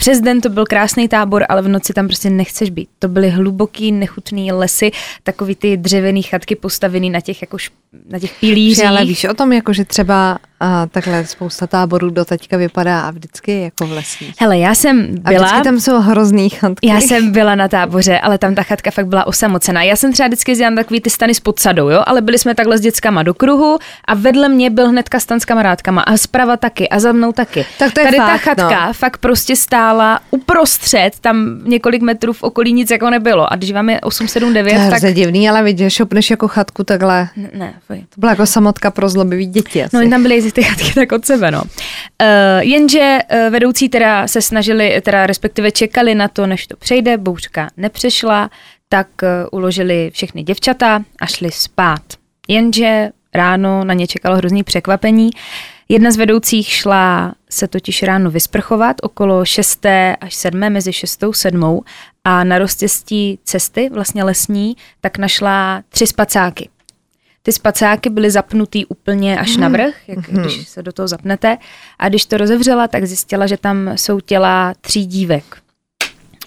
[0.00, 2.88] přes den to byl krásný tábor, ale v noci tam prostě nechceš být.
[2.98, 4.90] To byly hluboký, nechutný lesy,
[5.22, 7.70] takový ty dřevěný chatky postavený na těch, jako š,
[8.10, 8.86] na těch pilířích.
[8.86, 13.10] Ale víš o tom, jako že třeba a takhle spousta táborů do teďka vypadá a
[13.10, 14.34] vždycky jako v lesích.
[14.38, 15.46] Hele, já jsem byla...
[15.46, 16.88] A vždycky tam jsou hrozný chatky.
[16.88, 19.82] Já jsem byla na táboře, ale tam ta chatka fakt byla osamocená.
[19.82, 22.78] Já jsem třeba vždycky jezdila takový ty stany s podsadou, jo, ale byli jsme takhle
[22.78, 26.88] s dětskama do kruhu a vedle mě byl hnedka stan s kamarádkama a zprava taky
[26.88, 27.66] a za mnou taky.
[27.78, 28.92] Tak to je Tady fakt, ta chatka no.
[28.92, 29.89] fakt prostě stála
[30.30, 33.52] uprostřed, tam několik metrů v okolí nic jako nebylo.
[33.52, 35.14] A když vám je 8, 7, 9, To je tak...
[35.14, 37.28] divný, ale vidíš, šopneš jako chatku takhle.
[37.36, 37.74] Ne, ne.
[37.88, 39.96] To byla jako samotka pro zlobivý děti asi.
[39.96, 41.62] No, tam byly ty chatky tak od sebe, no.
[41.62, 41.66] Uh,
[42.60, 47.70] jenže uh, vedoucí teda se snažili, teda respektive čekali na to, než to přejde, bouřka
[47.76, 48.50] nepřešla,
[48.88, 49.28] tak uh,
[49.58, 52.02] uložili všechny děvčata a šli spát.
[52.48, 55.30] Jenže ráno na ně čekalo hrozný překvapení.
[55.90, 59.86] Jedna z vedoucích šla se totiž ráno vysprchovat okolo 6.
[60.20, 60.60] až 7.
[60.60, 61.24] mezi 6.
[61.24, 61.80] a 7.
[62.24, 66.68] a na rozcestí cesty, vlastně lesní, tak našla tři spacáky.
[67.42, 71.58] Ty spacáky byly zapnutý úplně až na vrch, jak když se do toho zapnete.
[71.98, 75.44] A když to rozevřela, tak zjistila, že tam jsou těla tří dívek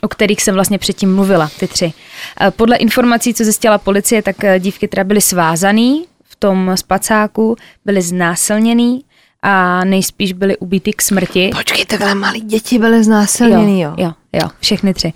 [0.01, 1.93] o kterých jsem vlastně předtím mluvila, ty tři.
[2.41, 7.55] Eh, Podle informací, co zjistila policie, tak eh, dívky teda byly svázaný v tom spacáku,
[7.85, 9.03] byly znásilněný
[9.43, 11.49] a nejspíš byly ubity k smrti.
[11.57, 13.93] Počkej, takhle malí děti byly znásilněný, jo.
[13.97, 15.13] jo, jo, všechny tři.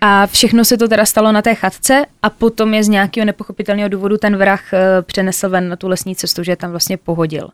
[0.00, 3.88] A všechno se to teda stalo na té chatce a potom je z nějakého nepochopitelného
[3.88, 7.48] důvodu ten vrah eh, přenesl ven na tu lesní cestu, že je tam vlastně pohodil.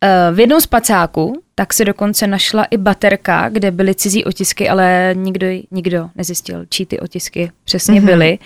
[0.00, 5.14] Eh, V jednom spacáku tak se dokonce našla i baterka, kde byly cizí otisky, ale
[5.14, 8.04] nikdo, nikdo nezjistil, čí ty otisky přesně mm-hmm.
[8.04, 8.38] byly.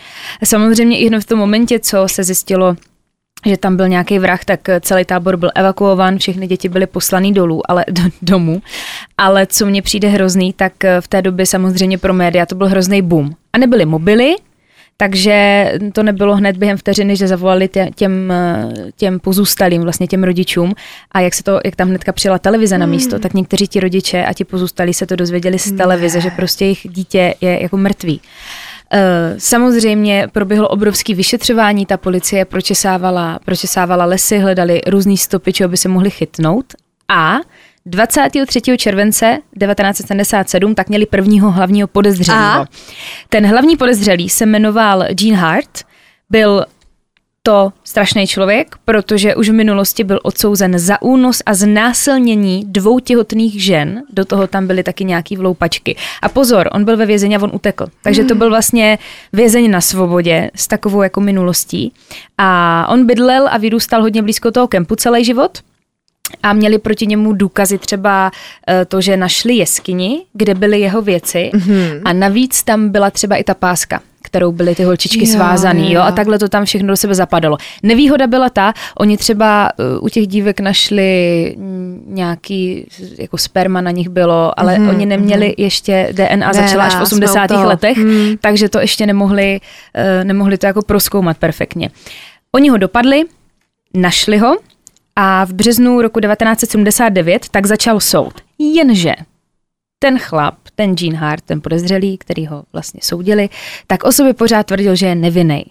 [0.44, 2.76] Samozřejmě i hned v tom momentě, co se zjistilo,
[3.46, 7.70] že tam byl nějaký vrah, tak celý tábor byl evakuován, všechny děti byly poslaný dolů,
[7.70, 8.62] ale do, domů.
[9.18, 13.02] Ale co mně přijde hrozný, tak v té době samozřejmě pro média to byl hrozný
[13.02, 13.30] boom.
[13.52, 14.34] A nebyly mobily,
[15.00, 18.32] takže to nebylo hned během vteřiny, že zavolali tě, těm,
[18.96, 20.74] těm pozůstalým, vlastně těm rodičům
[21.12, 24.24] a jak se to, jak tam hnedka přijela televize na místo, tak někteří ti rodiče
[24.24, 28.20] a ti pozůstalí se to dozvěděli z televize, že prostě jejich dítě je jako mrtvý.
[28.20, 28.67] Eh,
[29.38, 35.88] Samozřejmě proběhlo obrovské vyšetřování, ta policie pročesávala, pročesávala lesy, hledali různý stopy, čeho by se
[35.88, 36.64] mohli chytnout
[37.08, 37.36] a
[37.86, 38.60] 23.
[38.78, 42.64] července 1977 tak měli prvního hlavního podezřelého.
[43.28, 45.84] Ten hlavní podezřelý se jmenoval Gene Hart,
[46.30, 46.64] byl
[47.42, 53.62] to strašný člověk, protože už v minulosti byl odsouzen za únos a znásilnění dvou těhotných
[53.62, 54.02] žen.
[54.12, 55.96] Do toho tam byly taky nějaký vloupačky.
[56.22, 57.86] A pozor, on byl ve vězení a on utekl.
[58.02, 58.98] Takže to byl vlastně
[59.32, 61.92] vězeň na svobodě s takovou jako minulostí.
[62.38, 65.58] A on bydlel a vyrůstal hodně blízko toho kempu celý život.
[66.42, 68.30] A měli proti němu důkazy třeba
[68.68, 72.00] eh, to, že našli jeskyni, kde byly jeho věci mm-hmm.
[72.04, 76.00] a navíc tam byla třeba i ta páska kterou byly ty holčičky Jo, svázaný, jo,
[76.00, 76.06] jo.
[76.06, 77.56] a takhle to tam všechno do sebe zapadalo.
[77.82, 82.86] Nevýhoda byla ta, oni třeba uh, u těch dívek našli mm, nějaký,
[83.18, 87.26] jako sperma na nich bylo, ale Mhm, oni neměli ještě DNA, začala až v jsme
[87.26, 87.46] u 80.
[87.46, 87.66] toho.
[87.68, 88.36] letech, Hmm.
[88.40, 89.60] takže to ještě nemohli,
[90.20, 91.90] uh, nemohli to jako proskoumat perfektně.
[92.52, 93.22] Oni ho dopadli,
[93.94, 94.56] našli ho
[95.16, 98.34] a v březnu roku 1979 tak začal soud.
[98.58, 99.14] Jenže
[99.98, 103.48] ten chlap, ten Gene Hart, ten podezřelý, který ho vlastně soudili,
[103.86, 105.64] tak o sobě pořád tvrdil, že je nevinný.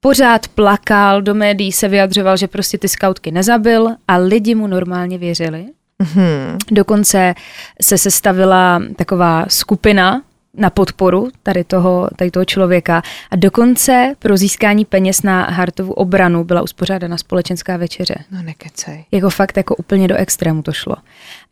[0.00, 5.18] Pořád plakal, do médií se vyjadřoval, že prostě ty skautky nezabil a lidi mu normálně
[5.18, 5.66] věřili.
[5.98, 6.58] Mhm.
[6.70, 7.34] Dokonce
[7.82, 10.22] se sestavila taková skupina
[10.54, 16.44] na podporu tady toho, tady toho člověka a dokonce pro získání peněz na Hartovu obranu
[16.44, 18.14] byla uspořádána společenská večeře.
[18.30, 19.04] No nekecej.
[19.12, 20.96] Jako fakt jako úplně do extrému to šlo.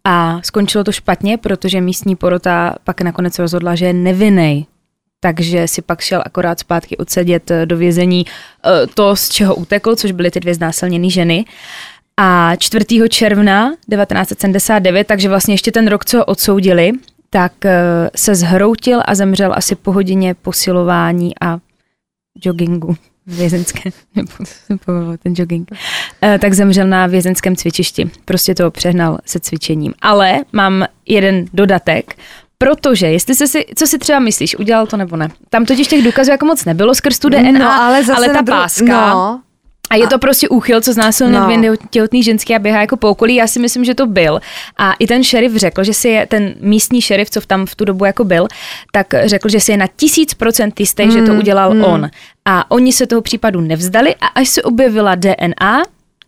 [0.04, 4.66] A skončilo to špatně, protože místní porota pak nakonec rozhodla, že je nevinný.
[5.20, 9.96] Takže si pak šel akorát zpátky odsedět eh, do vězení eh, to, z čeho utekl,
[9.96, 11.44] což byly ty dvě znásilněné ženy.
[12.16, 12.84] A 4.
[13.08, 16.92] června 1979, takže vlastně ještě ten rok, co ho odsoudili,
[17.30, 21.58] tak eh, se zhroutil a zemřel asi po hodině posilování a
[22.44, 22.96] joggingu
[23.30, 23.90] vězenské,
[24.68, 25.70] nebo ten jogging.
[26.22, 28.10] eh, tak zemřel na vězenském cvičišti.
[28.24, 29.94] Prostě to přehnal se cvičením.
[30.02, 32.14] Ale mám jeden dodatek,
[32.64, 35.28] Protože, jestli se si, co si třeba myslíš, udělal to nebo ne?
[35.50, 38.42] Tam totiž těch důkazů jako moc nebylo skrz tu DNA, no, ale, zase ale ta
[38.42, 39.10] dru- páska.
[39.10, 39.40] No.
[39.90, 41.46] A je to prostě úchyl, co znásilnil no.
[41.46, 43.34] dvě těhotný ženský a běhá jako po okolí.
[43.34, 44.40] Já si myslím, že to byl.
[44.78, 47.84] A i ten šerif řekl, že si je, ten místní šerif, co tam v tu
[47.84, 48.48] dobu jako byl,
[48.92, 51.84] tak řekl, že si je na tisíc procent jistý, mm, že to hmm, udělal mm.
[51.84, 52.10] on.
[52.44, 55.82] A oni se toho případu nevzdali a až se objevila DNA,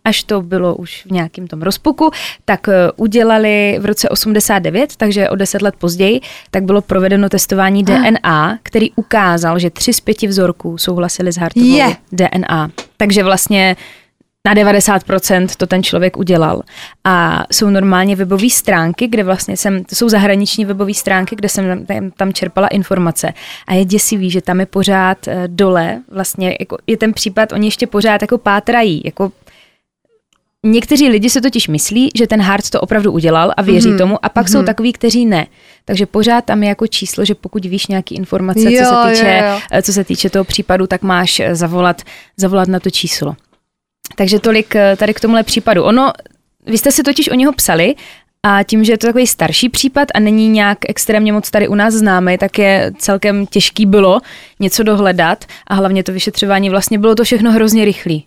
[0.05, 2.11] až to bylo už v nějakém tom rozpuku,
[2.45, 7.83] tak eh, udělali v roce 89, takže o deset let později, tak bylo provedeno testování
[7.83, 11.93] DNA, který ukázal, že tři z pěti vzorků souhlasili s Hartovou yeah.
[12.11, 12.71] DNA.
[12.97, 13.75] Takže vlastně
[14.47, 16.61] na 90% to ten člověk udělal.
[17.03, 21.85] A jsou normálně webové stránky, kde vlastně jsem, to jsou zahraniční webové stránky, kde jsem
[21.85, 23.33] tam, tam čerpala informace.
[23.67, 27.67] A je děsivý, že tam je pořád eh, dole, vlastně jako je ten případ, oni
[27.67, 29.31] ještě pořád jako pátrají, jako
[30.65, 33.97] Někteří lidi se totiž myslí, že ten Hart to opravdu udělal a věří mm-hmm.
[33.97, 34.51] tomu, a pak mm-hmm.
[34.51, 34.65] jsou mhm.
[34.65, 35.47] takový, kteří ne.
[35.85, 39.39] Takže pořád tam je jako číslo, že pokud víš nějaké informace, jo, co, se týče,
[39.41, 39.59] jo, jo.
[39.71, 42.01] Eh, co se týče toho případu, tak máš eh, zavolat,
[42.37, 43.35] zavolat na to číslo.
[44.15, 45.83] Takže tolik eh, tady k tomuhle případu.
[45.83, 46.11] Ono,
[46.65, 47.95] vy jste si totiž o něho psali
[48.43, 51.75] a tím, že je to takový starší případ a není nějak extrémně moc tady u
[51.75, 54.21] nás známý, tak je celkem těžký bylo
[54.59, 58.25] něco dohledat a hlavně to vyšetřování vlastně bylo to všechno hrozně rychlý.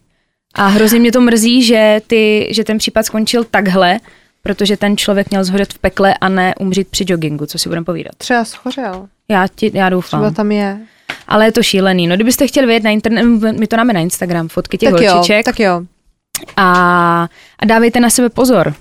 [0.57, 3.98] A hrozně mě to mrzí, že, ty, že ten případ skončil takhle,
[4.42, 7.84] protože ten člověk měl zhořet v pekle a ne umřít při joggingu, co si budeme
[7.84, 8.12] povídat.
[8.18, 9.09] Třeba schořel.
[9.28, 10.20] Já, ti, já doufám.
[10.20, 10.78] Třeba tam je.
[11.28, 12.07] Ale je to šílený.
[12.07, 13.24] No, kdybyste chtěli vědět na internet,
[13.59, 15.36] my to dáme na Instagram, fotky těch tak holčiček.
[15.36, 15.82] Jo, tak jo.
[16.57, 17.28] A,
[17.59, 18.74] a dávejte na sebe pozor.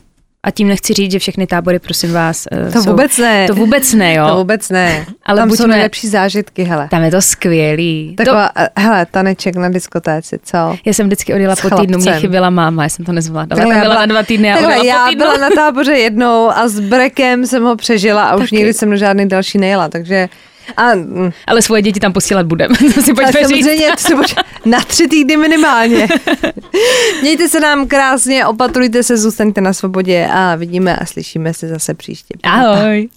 [0.45, 3.47] A tím nechci říct, že všechny tábory, prosím vás, eh, To jsou, vůbec ne.
[3.47, 4.27] To vůbec ne, jo.
[4.29, 5.05] To vůbec ne.
[5.25, 6.87] Ale tam buďme, jsou nejlepší zážitky, hele.
[6.91, 8.15] Tam je to skvělý.
[8.17, 10.57] Taková, to, eh, hele, taneček na diskotéci, co?
[10.85, 13.57] Já jsem vždycky odjela po týdnu, mě chyběla máma, já jsem to nezvládala.
[13.57, 16.79] Takhle, já byla na dva týdny a takhle, já byla na táboře jednou a s
[16.79, 18.55] brekem jsem ho přežila a už Taky.
[18.55, 20.29] nikdy jsem žádný další nejela, takže
[20.77, 21.31] a, mm.
[21.47, 22.75] Ale svoje děti tam posílat budeme.
[22.95, 24.35] to si pojďme samozřejmě, to si pojď,
[24.65, 26.07] na tři týdny minimálně.
[27.21, 31.93] Mějte se nám krásně, opatrujte se, zůstaňte na svobodě a vidíme a slyšíme se zase
[31.93, 32.33] příště.
[32.43, 33.09] Ahoj.